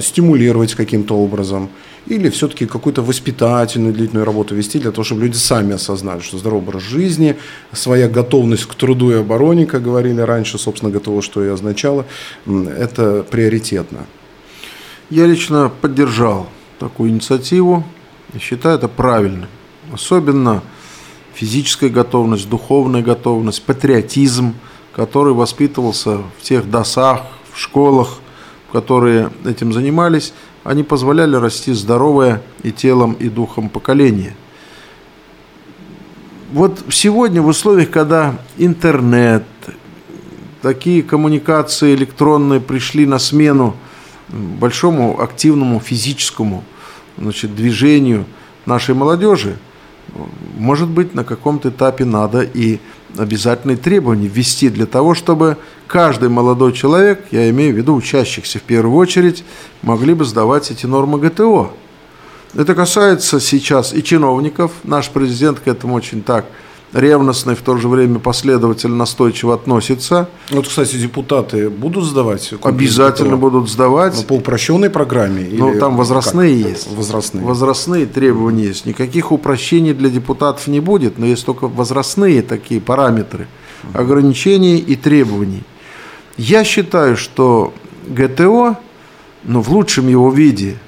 стимулировать 0.00 0.74
каким-то 0.74 1.16
образом, 1.16 1.68
или 2.06 2.28
все-таки 2.28 2.66
какую-то 2.66 3.02
воспитательную 3.02 3.94
длительную 3.94 4.26
работу 4.26 4.54
вести 4.54 4.78
для 4.78 4.90
того, 4.90 5.04
чтобы 5.04 5.22
люди 5.22 5.36
сами 5.36 5.74
осознали, 5.74 6.20
что 6.20 6.38
здоровый 6.38 6.68
образ 6.68 6.82
жизни, 6.82 7.36
своя 7.72 8.08
готовность 8.08 8.66
к 8.66 8.74
труду 8.74 9.10
и 9.10 9.14
обороне, 9.14 9.66
как 9.66 9.82
говорили 9.82 10.20
раньше, 10.20 10.58
собственно, 10.58 10.92
готово, 10.92 11.22
что 11.22 11.42
и 11.42 11.48
означало, 11.48 12.04
это 12.46 13.24
приоритетно. 13.30 14.06
Я 15.10 15.26
лично 15.26 15.70
поддержал 15.80 16.48
такую 16.78 17.10
инициативу 17.10 17.84
и 18.34 18.38
считаю 18.38 18.76
это 18.76 18.88
правильным. 18.88 19.48
Особенно 19.92 20.62
физическая 21.34 21.90
готовность, 21.90 22.48
духовная 22.48 23.02
готовность, 23.02 23.62
патриотизм, 23.62 24.54
который 24.94 25.34
воспитывался 25.34 26.18
в 26.18 26.42
тех 26.42 26.70
досах, 26.70 27.22
в 27.52 27.58
школах, 27.60 28.18
которые 28.72 29.30
этим 29.44 29.72
занимались, 29.72 30.32
они 30.64 30.82
позволяли 30.82 31.36
расти 31.36 31.72
здоровое 31.72 32.42
и 32.62 32.72
телом, 32.72 33.12
и 33.12 33.28
духом 33.28 33.68
поколение. 33.68 34.34
Вот 36.52 36.80
сегодня 36.90 37.42
в 37.42 37.46
условиях, 37.46 37.90
когда 37.90 38.36
интернет, 38.56 39.44
такие 40.62 41.02
коммуникации 41.02 41.94
электронные 41.94 42.60
пришли 42.60 43.06
на 43.06 43.18
смену 43.18 43.76
большому 44.28 45.20
активному 45.20 45.80
физическому 45.80 46.64
значит, 47.18 47.54
движению 47.54 48.24
нашей 48.66 48.94
молодежи– 48.94 49.56
может 50.56 50.88
быть, 50.88 51.14
на 51.14 51.24
каком-то 51.24 51.70
этапе 51.70 52.04
надо 52.04 52.42
и 52.42 52.78
обязательные 53.16 53.76
требования 53.76 54.28
ввести 54.28 54.68
для 54.68 54.86
того, 54.86 55.14
чтобы 55.14 55.56
каждый 55.86 56.28
молодой 56.28 56.72
человек, 56.72 57.24
я 57.30 57.48
имею 57.50 57.74
в 57.74 57.76
виду 57.76 57.94
учащихся 57.94 58.58
в 58.58 58.62
первую 58.62 58.96
очередь, 58.96 59.44
могли 59.82 60.14
бы 60.14 60.24
сдавать 60.24 60.70
эти 60.70 60.86
нормы 60.86 61.18
ГТО. 61.18 61.72
Это 62.54 62.74
касается 62.74 63.40
сейчас 63.40 63.92
и 63.92 64.02
чиновников. 64.02 64.72
Наш 64.84 65.10
президент 65.10 65.60
к 65.60 65.68
этому 65.68 65.94
очень 65.94 66.22
так– 66.22 66.46
ревностно 66.94 67.50
и 67.50 67.54
в 67.54 67.60
то 67.60 67.76
же 67.76 67.88
время 67.88 68.18
последовательно 68.20 68.96
настойчиво 68.96 69.52
относится. 69.54 70.28
Вот, 70.50 70.68
кстати, 70.68 70.96
депутаты 70.96 71.68
будут 71.68 72.04
сдавать? 72.04 72.54
Обязательно 72.62 73.36
будут 73.36 73.68
сдавать. 73.68 74.16
Но 74.16 74.22
по 74.22 74.34
упрощенной 74.34 74.88
программе? 74.88 75.46
Ну, 75.50 75.78
там 75.78 75.96
возрастные 75.96 76.62
как? 76.62 76.70
есть. 76.70 76.96
Возрастные. 76.96 77.44
Возрастные 77.44 78.06
требования 78.06 78.64
есть. 78.64 78.86
Никаких 78.86 79.32
упрощений 79.32 79.92
для 79.92 80.08
депутатов 80.08 80.66
не 80.68 80.80
будет, 80.80 81.18
но 81.18 81.26
есть 81.26 81.44
только 81.44 81.66
возрастные 81.66 82.42
такие 82.42 82.80
параметры, 82.80 83.48
ограничений 83.92 84.78
и 84.78 84.94
требований. 84.94 85.64
Я 86.36 86.64
считаю, 86.64 87.16
что 87.16 87.74
ГТО, 88.06 88.76
ну, 89.42 89.60
в 89.60 89.70
лучшем 89.70 90.08
его 90.08 90.30
виде, 90.30 90.78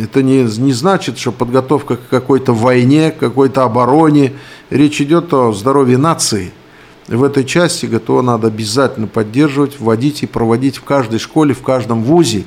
это 0.00 0.22
не, 0.22 0.42
не 0.42 0.72
значит, 0.72 1.18
что 1.18 1.32
подготовка 1.32 1.96
к 1.96 2.08
какой-то 2.08 2.52
войне, 2.52 3.10
к 3.10 3.18
какой-то 3.18 3.64
обороне. 3.64 4.32
Речь 4.70 5.00
идет 5.00 5.32
о 5.32 5.52
здоровье 5.52 5.98
нации. 5.98 6.52
В 7.08 7.22
этой 7.22 7.44
части 7.44 7.86
ГТО 7.86 8.22
надо 8.22 8.48
обязательно 8.48 9.06
поддерживать, 9.06 9.78
вводить 9.78 10.22
и 10.22 10.26
проводить 10.26 10.78
в 10.78 10.82
каждой 10.82 11.20
школе, 11.20 11.54
в 11.54 11.62
каждом 11.62 12.02
вузе. 12.02 12.44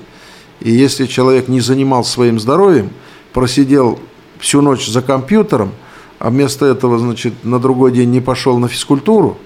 И 0.59 0.71
если 0.71 1.05
человек 1.05 1.47
не 1.47 1.61
занимался 1.61 2.11
своим 2.11 2.39
здоровьем, 2.39 2.89
просидел 3.31 3.99
всю 4.39 4.61
ночь 4.61 4.87
за 4.87 5.01
компьютером, 5.01 5.71
а 6.19 6.29
вместо 6.29 6.65
этого, 6.65 6.99
значит, 6.99 7.33
на 7.43 7.59
другой 7.59 7.93
день 7.93 8.11
не 8.11 8.19
пошел 8.19 8.57
на 8.59 8.67
физкультуру, 8.67 9.37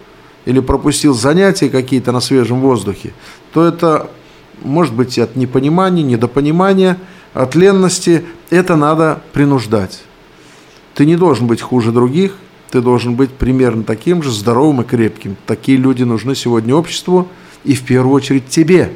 или 0.45 0.59
пропустил 0.59 1.13
занятия 1.13 1.69
какие-то 1.69 2.11
на 2.11 2.19
свежем 2.19 2.59
воздухе, 2.59 3.13
то 3.53 3.63
это 3.63 4.09
может 4.61 4.93
быть 4.93 5.17
от 5.19 5.35
непонимания, 5.35 6.03
недопонимания, 6.03 6.97
от 7.33 7.55
ленности. 7.55 8.25
Это 8.49 8.75
надо 8.75 9.21
принуждать. 9.33 10.03
Ты 10.93 11.05
не 11.05 11.15
должен 11.15 11.47
быть 11.47 11.61
хуже 11.61 11.91
других, 11.91 12.35
ты 12.69 12.81
должен 12.81 13.15
быть 13.15 13.31
примерно 13.31 13.83
таким 13.83 14.23
же 14.23 14.31
здоровым 14.31 14.81
и 14.81 14.83
крепким. 14.83 15.35
Такие 15.45 15.77
люди 15.77 16.03
нужны 16.03 16.35
сегодня 16.35 16.75
обществу 16.75 17.27
и 17.63 17.75
в 17.75 17.83
первую 17.83 18.13
очередь 18.15 18.47
тебе. 18.47 18.93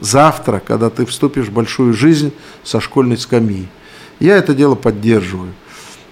Завтра, 0.00 0.62
когда 0.64 0.90
ты 0.90 1.06
вступишь 1.06 1.46
в 1.46 1.52
большую 1.52 1.92
жизнь 1.94 2.32
со 2.62 2.80
школьной 2.80 3.18
скамьи. 3.18 3.66
Я 4.20 4.36
это 4.36 4.54
дело 4.54 4.74
поддерживаю. 4.74 5.52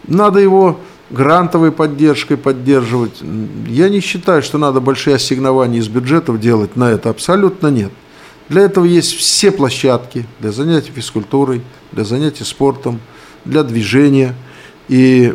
Надо 0.07 0.41
его 0.41 0.81
грантовой 1.11 1.73
поддержкой 1.73 2.37
поддерживать. 2.37 3.23
Я 3.69 3.89
не 3.89 4.01
считаю, 4.01 4.43
что 4.43 4.59
надо 4.59 4.81
большие 4.81 5.17
ассигнования 5.17 5.79
из 5.79 5.89
бюджетов 5.89 6.41
делать 6.41 6.77
на 6.77 6.91
это. 6.91 7.11
Абсолютно 7.11 7.69
нет. 7.69 7.93
Для 8.49 8.63
этого 8.63 8.85
есть 8.85 9.15
все 9.15 9.51
площадки 9.51 10.27
для 10.41 10.53
занятий 10.53 10.91
физкультурой, 10.93 11.63
для 11.93 12.05
занятий 12.05 12.45
спортом, 12.45 13.01
для 13.45 13.63
движения. 13.63 14.35
И 14.89 15.35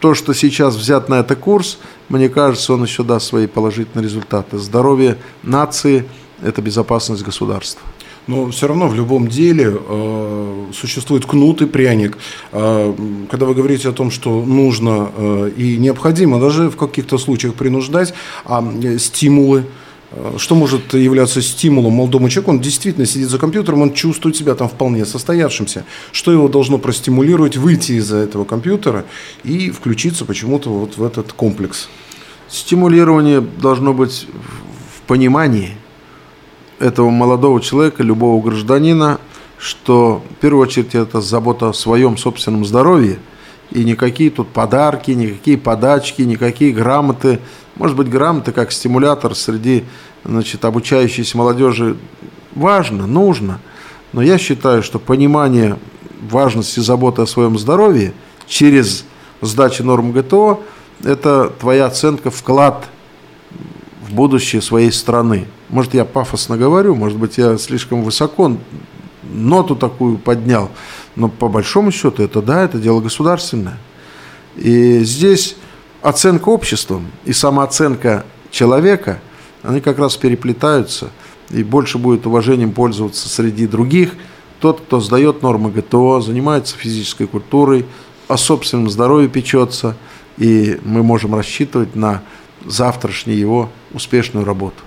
то, 0.00 0.14
что 0.14 0.32
сейчас 0.32 0.76
взят 0.76 1.08
на 1.08 1.20
это 1.20 1.36
курс, 1.36 1.78
мне 2.08 2.28
кажется, 2.28 2.74
он 2.74 2.82
еще 2.84 3.02
даст 3.04 3.26
свои 3.26 3.46
положительные 3.46 4.04
результаты. 4.04 4.58
Здоровье 4.58 5.18
нации– 5.42 6.04
это 6.42 6.62
безопасность 6.62 7.22
государства. 7.22 7.82
Но 8.26 8.50
все 8.50 8.68
равно 8.68 8.86
в 8.86 8.94
любом 8.94 9.28
деле 9.28 9.76
э, 9.76 10.66
существует 10.72 11.26
кнут 11.26 11.62
и 11.62 11.66
пряник. 11.66 12.18
Э, 12.52 12.94
когда 13.30 13.46
вы 13.46 13.54
говорите 13.54 13.88
о 13.88 13.92
том, 13.92 14.10
что 14.10 14.44
нужно 14.44 15.10
э, 15.16 15.50
и 15.56 15.76
необходимо 15.78 16.38
даже 16.38 16.70
в 16.70 16.76
каких-то 16.76 17.18
случаях 17.18 17.54
принуждать, 17.54 18.14
а 18.44 18.62
э, 18.82 18.98
стимулы, 18.98 19.64
что 20.38 20.54
может 20.54 20.94
являться 20.94 21.40
стимулом 21.40 21.94
молодому 21.94 22.28
человеку? 22.28 22.52
Он 22.52 22.60
действительно 22.60 23.06
сидит 23.06 23.28
за 23.28 23.38
компьютером, 23.38 23.82
он 23.82 23.92
чувствует 23.92 24.36
себя 24.36 24.54
там 24.54 24.68
вполне 24.68 25.06
состоявшимся. 25.06 25.84
Что 26.12 26.32
его 26.32 26.48
должно 26.48 26.78
простимулировать 26.78 27.56
выйти 27.56 27.92
из 27.92 28.12
этого 28.12 28.44
компьютера 28.44 29.04
и 29.44 29.70
включиться 29.70 30.24
почему-то 30.24 30.70
вот 30.70 30.96
в 30.96 31.04
этот 31.04 31.32
комплекс? 31.32 31.88
Стимулирование 32.48 33.40
должно 33.40 33.92
быть 33.92 34.26
в 34.96 35.02
понимании– 35.06 35.76
этого 36.80 37.10
молодого 37.10 37.60
человека, 37.60 38.02
любого 38.02 38.42
гражданина, 38.42 39.20
что 39.58 40.22
в 40.30 40.40
первую 40.40 40.62
очередь 40.62 40.94
это 40.94 41.20
забота 41.20 41.68
о 41.68 41.72
своем 41.74 42.16
собственном 42.16 42.64
здоровье, 42.64 43.18
и 43.70 43.84
никакие 43.84 44.30
тут 44.30 44.48
подарки, 44.48 45.12
никакие 45.12 45.58
подачки, 45.58 46.22
никакие 46.22 46.72
грамоты. 46.72 47.38
Может 47.80 47.96
быть, 47.96 48.10
грамоты 48.10 48.52
как 48.52 48.72
стимулятор 48.72 49.34
среди 49.34 49.84
значит, 50.22 50.66
обучающейся 50.66 51.38
молодежи 51.38 51.96
важно, 52.54 53.06
нужно. 53.06 53.58
Но 54.12 54.20
я 54.20 54.36
считаю, 54.36 54.82
что 54.82 54.98
понимание 54.98 55.78
важности 56.20 56.80
заботы 56.80 57.22
о 57.22 57.26
своем 57.26 57.58
здоровье 57.58 58.12
через 58.46 59.06
сдачу 59.40 59.82
норм 59.82 60.12
ГТО– 60.12 60.62
это 61.04 61.50
твоя 61.58 61.86
оценка, 61.86 62.30
вклад 62.30 62.86
в 64.06 64.12
будущее 64.12 64.60
своей 64.60 64.92
страны. 64.92 65.48
Может, 65.70 65.94
я 65.94 66.04
пафосно 66.04 66.58
говорю, 66.58 66.94
может 66.94 67.16
быть, 67.16 67.38
я 67.38 67.56
слишком 67.56 68.02
высоко 68.02 68.58
ноту 69.22 69.74
такую 69.74 70.18
поднял, 70.18 70.70
но 71.16 71.30
по 71.30 71.48
большому 71.48 71.92
счету 71.92 72.22
это 72.22 72.42
да, 72.42 72.62
это 72.62 72.76
дело 72.76 73.00
государственное. 73.00 73.78
И 74.56 74.98
здесь 74.98 75.56
оценка 76.02 76.48
обществом 76.48 77.10
и 77.24 77.32
самооценка 77.32 78.24
человека, 78.50 79.20
они 79.62 79.80
как 79.80 79.98
раз 79.98 80.16
переплетаются, 80.16 81.10
и 81.50 81.62
больше 81.62 81.98
будет 81.98 82.26
уважением 82.26 82.72
пользоваться 82.72 83.28
среди 83.28 83.66
других 83.66 84.14
тот, 84.60 84.80
кто 84.80 85.00
сдает 85.00 85.42
нормы 85.42 85.70
ГТО, 85.70 86.20
занимается 86.20 86.76
физической 86.76 87.26
культурой, 87.26 87.86
о 88.28 88.36
собственном 88.36 88.88
здоровье 88.88 89.28
печется, 89.28 89.96
и 90.38 90.78
мы 90.84 91.02
можем 91.02 91.34
рассчитывать 91.34 91.96
на 91.96 92.22
завтрашнюю 92.64 93.38
его 93.38 93.70
успешную 93.92 94.46
работу. 94.46 94.82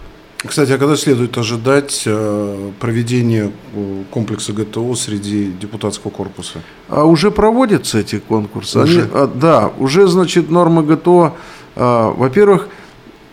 Кстати, 0.45 0.73
а 0.73 0.77
когда 0.77 0.97
следует 0.97 1.38
ожидать 1.38 2.03
э, 2.06 2.71
проведения 2.79 3.51
э, 3.73 4.03
комплекса 4.12 4.51
ГТО 4.51 4.93
среди 4.95 5.51
депутатского 5.51 6.12
корпуса? 6.12 6.60
А 6.89 7.06
уже 7.06 7.32
проводятся 7.32 7.99
эти 7.99 8.19
конкурсы. 8.19 8.79
Уже? 8.79 9.01
Они, 9.01 9.10
а, 9.13 9.27
да, 9.27 9.71
уже, 9.79 10.08
значит, 10.08 10.49
нормы 10.49 10.84
ГТО, 10.84 11.36
а, 11.75 12.12
во-первых, 12.12 12.67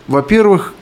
во-первых, 0.07 0.73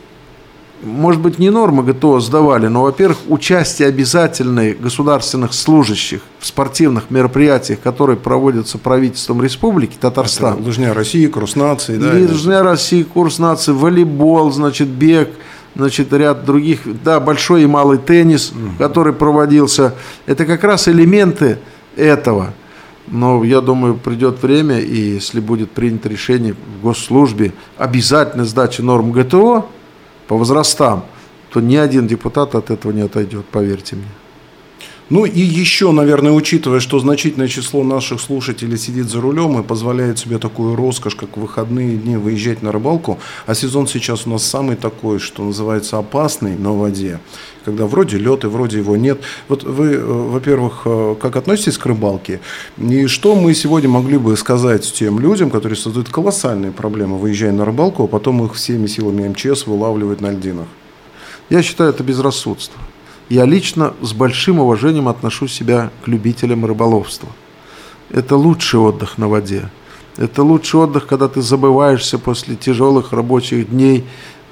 может 0.83 1.21
быть, 1.21 1.39
не 1.39 1.49
нормы 1.49 1.83
ГТО 1.83 2.19
сдавали, 2.19 2.67
но, 2.67 2.83
во-первых, 2.83 3.17
участие 3.27 3.87
обязательное 3.87 4.73
государственных 4.73 5.53
служащих 5.53 6.21
в 6.39 6.45
спортивных 6.45 7.09
мероприятиях, 7.09 7.79
которые 7.81 8.17
проводятся 8.17 8.77
правительством 8.77 9.41
Республики 9.41 9.97
Татарстан. 9.99 10.53
Это 10.53 10.63
лыжня 10.63 10.93
России, 10.93 11.27
курс 11.27 11.55
нации, 11.55 11.97
да? 11.97 12.11
Лыжня 12.11 12.63
России, 12.63 13.03
курс 13.03 13.39
нации, 13.39 13.71
волейбол, 13.71 14.51
значит, 14.51 14.87
бег, 14.87 15.29
значит, 15.79 16.13
ряд 16.13 16.45
других, 16.45 16.81
да, 17.03 17.19
большой 17.19 17.63
и 17.63 17.67
малый 17.67 17.97
теннис, 17.97 18.51
угу. 18.51 18.77
который 18.77 19.13
проводился. 19.13 19.95
Это 20.25 20.45
как 20.45 20.63
раз 20.63 20.87
элементы 20.87 21.59
этого. 21.95 22.53
Но 23.07 23.43
я 23.43 23.61
думаю, 23.61 23.95
придет 23.95 24.43
время, 24.43 24.79
и 24.79 25.13
если 25.13 25.39
будет 25.39 25.71
принято 25.71 26.07
решение 26.09 26.53
в 26.53 26.83
госслужбе 26.83 27.53
обязательно 27.77 28.45
сдачи 28.45 28.81
норм 28.81 29.11
ГТО, 29.11 29.65
по 30.27 30.37
возрастам, 30.37 31.05
то 31.51 31.59
ни 31.59 31.75
один 31.75 32.05
депутат 32.05 32.53
от 32.53 32.69
этого 32.69 32.91
не 32.91 33.01
отойдет, 33.01 33.45
поверьте 33.45 33.95
мне. 33.95 34.05
Ну 35.09 35.25
и 35.25 35.41
еще, 35.41 35.91
наверное, 35.91 36.31
учитывая, 36.31 36.79
что 36.79 36.99
значительное 36.99 37.47
число 37.47 37.83
наших 37.83 38.21
слушателей 38.21 38.77
сидит 38.77 39.09
за 39.09 39.19
рулем 39.19 39.59
и 39.59 39.63
позволяет 39.63 40.19
себе 40.19 40.37
такую 40.37 40.75
роскошь, 40.75 41.15
как 41.15 41.35
в 41.35 41.41
выходные 41.41 41.97
дни 41.97 42.15
выезжать 42.15 42.61
на 42.61 42.71
рыбалку, 42.71 43.17
а 43.47 43.55
сезон 43.55 43.87
сейчас 43.87 44.27
у 44.27 44.29
нас 44.29 44.43
самый 44.43 44.75
такой, 44.75 45.17
что 45.17 45.43
называется 45.43 45.97
опасный 45.97 46.55
на 46.55 46.73
воде, 46.73 47.19
когда 47.65 47.87
вроде 47.87 48.17
лед 48.17 48.43
и 48.43 48.47
вроде 48.47 48.77
его 48.77 48.97
нет. 48.97 49.19
Вот 49.47 49.63
вы, 49.63 49.93
э, 49.93 50.03
во-первых, 50.03 50.83
э, 50.85 51.15
как 51.19 51.37
относитесь 51.37 51.79
к 51.79 51.85
рыбалке? 51.87 52.39
И 52.77 53.07
что 53.07 53.33
мы 53.33 53.55
сегодня 53.55 53.89
могли 53.89 54.19
бы 54.19 54.37
сказать 54.37 54.93
тем 54.93 55.19
людям, 55.19 55.49
которые 55.49 55.77
создают 55.77 56.09
колоссальные 56.09 56.71
проблемы, 56.71 57.17
выезжая 57.17 57.51
на 57.51 57.65
рыбалку, 57.65 58.03
а 58.03 58.07
потом 58.07 58.45
их 58.45 58.53
всеми 58.53 58.85
силами 58.85 59.27
МЧС 59.27 59.65
вылавливают 59.65 60.21
на 60.21 60.31
льдинах? 60.31 60.67
Я 61.49 61.63
считаю, 61.63 61.89
это 61.89 62.03
безрассудство 62.03 62.79
я 63.29 63.45
лично 63.45 63.93
с 64.01 64.13
большим 64.13 64.59
уважением 64.59 65.07
отношу 65.07 65.47
себя 65.47 65.91
к 66.03 66.07
любителям 66.07 66.65
рыболовства. 66.65 67.29
Это 68.09 68.35
лучший 68.35 68.79
отдых 68.79 69.17
на 69.17 69.27
воде. 69.27 69.69
Это 70.17 70.43
лучший 70.43 70.81
отдых, 70.81 71.05
когда 71.05 71.27
ты 71.27 71.41
забываешься 71.41 72.17
после 72.17 72.55
тяжелых 72.55 73.13
рабочих 73.13 73.69
дней 73.69 74.03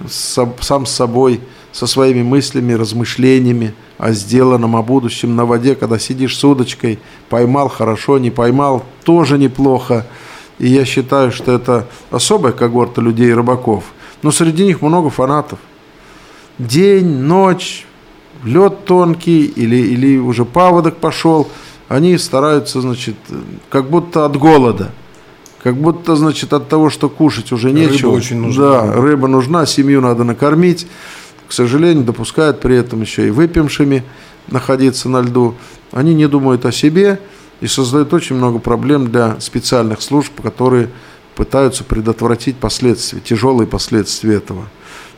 сам 0.08 0.86
с 0.86 0.92
собой, 0.92 1.42
со 1.72 1.88
своими 1.88 2.24
мыслями, 2.24 2.74
размышлениями 2.74 3.74
о 3.98 4.12
сделанном, 4.12 4.76
о 4.76 4.84
будущем 4.84 5.36
на 5.36 5.46
воде, 5.46 5.76
когда 5.76 6.00
сидишь 6.00 6.38
с 6.38 6.44
удочкой, 6.44 7.00
поймал 7.30 7.68
хорошо, 7.70 8.18
не 8.20 8.32
поймал, 8.32 8.86
тоже 9.04 9.38
неплохо. 9.38 10.06
И 10.60 10.68
я 10.68 10.86
считаю, 10.86 11.32
что 11.32 11.52
это 11.52 11.88
особая 12.10 12.52
когорта 12.52 13.02
людей-рыбаков. 13.02 13.84
Но 14.24 14.32
среди 14.32 14.66
них 14.66 14.82
много 14.82 15.10
фанатов. 15.10 15.60
День, 16.58 17.08
ночь, 17.08 17.86
лед 18.44 18.86
тонкий 18.86 19.46
или, 19.46 19.76
или 19.76 20.18
уже 20.18 20.46
паводок 20.46 20.98
пошел, 20.98 21.50
они 21.88 22.18
стараются, 22.18 22.82
значит, 22.82 23.16
как 23.70 23.90
будто 23.90 24.26
от 24.26 24.36
голода. 24.38 24.92
Как 25.64 25.76
будто, 25.76 26.16
значит, 26.16 26.54
от 26.54 26.70
того, 26.70 26.90
что 26.90 27.10
кушать 27.10 27.52
уже 27.52 27.72
нечего. 27.72 28.12
Рыба 28.12 28.18
очень 28.18 28.40
нужна. 28.40 28.64
Да, 28.64 28.94
рыба 28.94 29.28
нужна, 29.28 29.66
семью 29.66 30.02
надо 30.02 30.24
накормить. 30.24 30.88
К 31.48 31.52
сожалению, 31.52 32.04
допускают 32.04 32.62
при 32.62 32.76
этом 32.76 33.02
еще 33.02 33.28
и 33.28 33.32
выпившими 33.32 34.04
находиться 34.48 35.10
на 35.10 35.22
льду. 35.22 35.56
Они 35.92 36.14
не 36.14 36.28
думают 36.28 36.66
о 36.66 36.72
себе 36.72 37.20
и 37.60 37.68
создают 37.68 38.14
очень 38.14 38.36
много 38.36 38.60
проблем 38.60 39.12
для 39.12 39.40
специальных 39.40 40.02
служб, 40.02 40.32
которые 40.42 40.90
пытаются 41.36 41.84
предотвратить 41.84 42.58
последствия, 42.58 43.20
тяжелые 43.20 43.68
последствия 43.68 44.36
этого. 44.36 44.66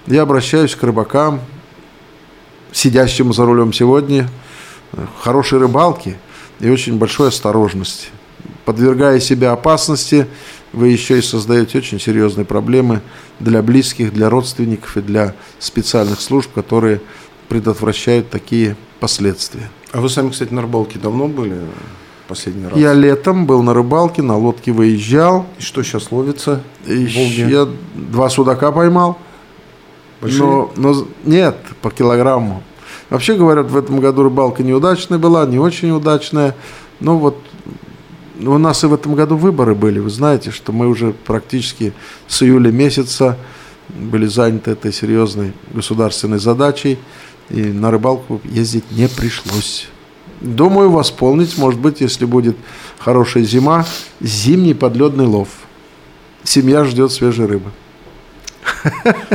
Я 0.07 0.23
обращаюсь 0.23 0.75
к 0.75 0.83
рыбакам, 0.83 1.41
сидящему 2.71 3.33
за 3.33 3.45
рулем 3.45 3.73
сегодня 3.73 4.29
хорошей 5.21 5.59
рыбалки 5.59 6.17
и 6.59 6.69
очень 6.69 6.97
большой 6.97 7.29
осторожности. 7.29 8.07
Подвергая 8.65 9.19
себя 9.19 9.51
опасности, 9.51 10.27
вы 10.73 10.89
еще 10.89 11.19
и 11.19 11.21
создаете 11.21 11.79
очень 11.79 11.99
серьезные 11.99 12.45
проблемы 12.45 13.01
для 13.39 13.61
близких, 13.61 14.13
для 14.13 14.29
родственников 14.29 14.97
и 14.97 15.01
для 15.01 15.33
специальных 15.57 16.21
служб, 16.21 16.51
которые 16.53 17.01
предотвращают 17.47 18.29
такие 18.29 18.75
последствия. 18.99 19.69
А 19.91 20.01
вы 20.01 20.09
сами, 20.09 20.29
кстати, 20.29 20.53
на 20.53 20.61
рыбалке 20.61 20.99
давно 20.99 21.27
были 21.27 21.57
последний 22.27 22.67
раз? 22.67 22.77
Я 22.77 22.93
летом 22.93 23.47
был 23.47 23.63
на 23.63 23.73
рыбалке, 23.73 24.21
на 24.21 24.37
лодке 24.37 24.71
выезжал. 24.71 25.47
И 25.57 25.63
что 25.63 25.81
сейчас 25.81 26.11
ловится? 26.11 26.61
И 26.85 26.93
я 26.93 27.67
два 27.95 28.29
судака 28.29 28.71
поймал. 28.71 29.17
Большие? 30.21 30.41
Но, 30.41 30.71
но 30.75 31.07
нет, 31.23 31.57
по 31.81 31.91
килограмму. 31.91 32.63
Вообще 33.09 33.35
говорят, 33.35 33.71
в 33.71 33.77
этом 33.77 33.99
году 33.99 34.23
рыбалка 34.23 34.63
неудачная 34.63 35.17
была, 35.17 35.45
не 35.45 35.57
очень 35.57 35.91
удачная. 35.91 36.55
Но 36.99 37.17
вот 37.17 37.37
у 38.39 38.57
нас 38.57 38.83
и 38.83 38.87
в 38.87 38.93
этом 38.93 39.15
году 39.15 39.35
выборы 39.35 39.75
были. 39.75 39.99
Вы 39.99 40.09
знаете, 40.09 40.51
что 40.51 40.71
мы 40.71 40.87
уже 40.87 41.13
практически 41.13 41.93
с 42.27 42.43
июля 42.43 42.71
месяца 42.71 43.37
были 43.89 44.27
заняты 44.27 44.71
этой 44.71 44.93
серьезной 44.93 45.53
государственной 45.73 46.39
задачей. 46.39 46.99
И 47.49 47.63
на 47.63 47.89
рыбалку 47.89 48.41
ездить 48.43 48.91
не 48.91 49.07
пришлось. 49.07 49.87
Думаю, 50.39 50.91
восполнить, 50.91 51.57
может 51.57 51.79
быть, 51.79 51.99
если 51.99 52.25
будет 52.25 52.55
хорошая 52.99 53.43
зима, 53.43 53.85
зимний 54.21 54.75
подледный 54.75 55.25
лов. 55.25 55.49
Семья 56.43 56.85
ждет 56.85 57.11
свежей 57.11 57.47
рыбы. 57.47 57.71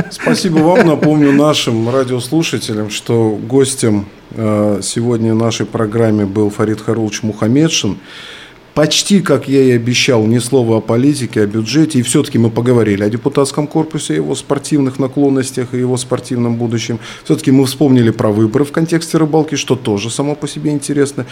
Спасибо 0.09 0.59
вам. 0.59 0.87
Напомню 0.87 1.31
нашим 1.31 1.89
радиослушателям, 1.89 2.89
что 2.89 3.37
гостем 3.41 4.05
э, 4.31 4.79
сегодня 4.81 5.33
нашей 5.33 5.65
программе 5.65 6.25
был 6.25 6.49
Фарид 6.49 6.81
Харулович 6.81 7.23
Мухамедшин 7.23 7.97
почти, 8.75 9.21
как 9.21 9.47
я 9.47 9.63
и 9.63 9.71
обещал, 9.71 10.25
ни 10.25 10.37
слова 10.37 10.77
о 10.77 10.81
политике, 10.81 11.41
о 11.41 11.47
бюджете. 11.47 11.99
И 11.99 12.01
все-таки 12.03 12.37
мы 12.37 12.51
поговорили 12.51 13.03
о 13.03 13.09
депутатском 13.09 13.67
корпусе, 13.67 14.15
его 14.15 14.35
спортивных 14.35 14.99
наклонностях 14.99 15.73
и 15.73 15.79
его 15.79 15.97
спортивном 15.97 16.57
будущем. 16.57 16.99
Все-таки 17.23 17.51
мы 17.51 17.65
вспомнили 17.65 18.11
про 18.11 18.29
выборы 18.31 18.65
в 18.65 18.71
контексте 18.71 19.17
рыбалки, 19.17 19.55
что 19.55 19.75
тоже 19.75 20.09
само 20.11 20.35
по 20.35 20.47
себе 20.47 20.71
интересно. 20.71 21.25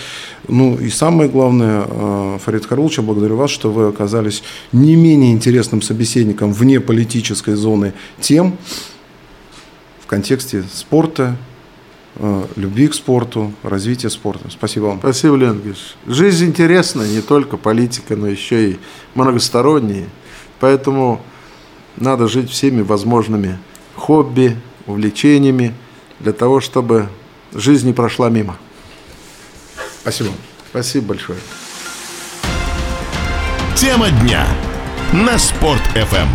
Ну 0.48 0.78
и 0.78 0.90
самое 0.90 1.30
главное, 1.30 1.86
э, 1.86 2.38
Фарид 2.44 2.66
Харулович, 2.66 2.98
я 2.98 3.04
благодарю 3.04 3.36
вас, 3.36 3.52
что 3.52 3.72
вы 3.72 3.90
оказались 3.90 4.42
не 4.72 4.96
менее 4.96 5.34
интересным 5.34 5.82
собеседником 5.82 6.54
вне 6.54 6.80
политической 6.80 7.56
зоны 7.56 7.94
тем 8.22 8.58
в 10.00 10.08
контексте 10.08 10.64
спорта, 10.74 11.36
любви 12.56 12.88
к 12.88 12.94
спорту, 12.94 13.54
развития 13.64 14.10
спорта. 14.10 14.50
Спасибо 14.50 14.86
вам. 14.86 15.00
Спасибо, 15.00 15.36
Леонид 15.36 15.66
Ильич. 15.66 15.96
Жизнь 16.06 16.46
интересная, 16.46 17.08
не 17.08 17.22
только 17.22 17.58
политика, 17.58 18.16
но 18.16 18.28
еще 18.28 18.72
и 18.72 18.80
многосторонняя. 19.16 20.08
Поэтому 20.60 21.22
надо 21.98 22.28
жить 22.28 22.50
всеми 22.50 22.82
возможными 22.82 23.58
хобби, 23.96 24.58
увлечениями, 24.86 25.74
для 26.20 26.34
того, 26.34 26.62
чтобы 26.62 27.10
жизнь 27.54 27.88
не 27.88 27.94
прошла 27.94 28.30
мимо. 28.30 28.58
Спасибо. 30.02 30.30
Спасибо 30.70 31.08
большое. 31.08 31.40
Тема 33.76 34.10
дня 34.22 34.48
на 35.12 35.38
Спорт 35.38 35.82
FM. 35.96 36.28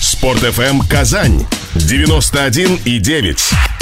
Спорт 0.00 0.42
FM 0.42 0.88
Казань 0.88 1.46
91 1.74 2.78
и 2.84 2.98
9. 2.98 3.75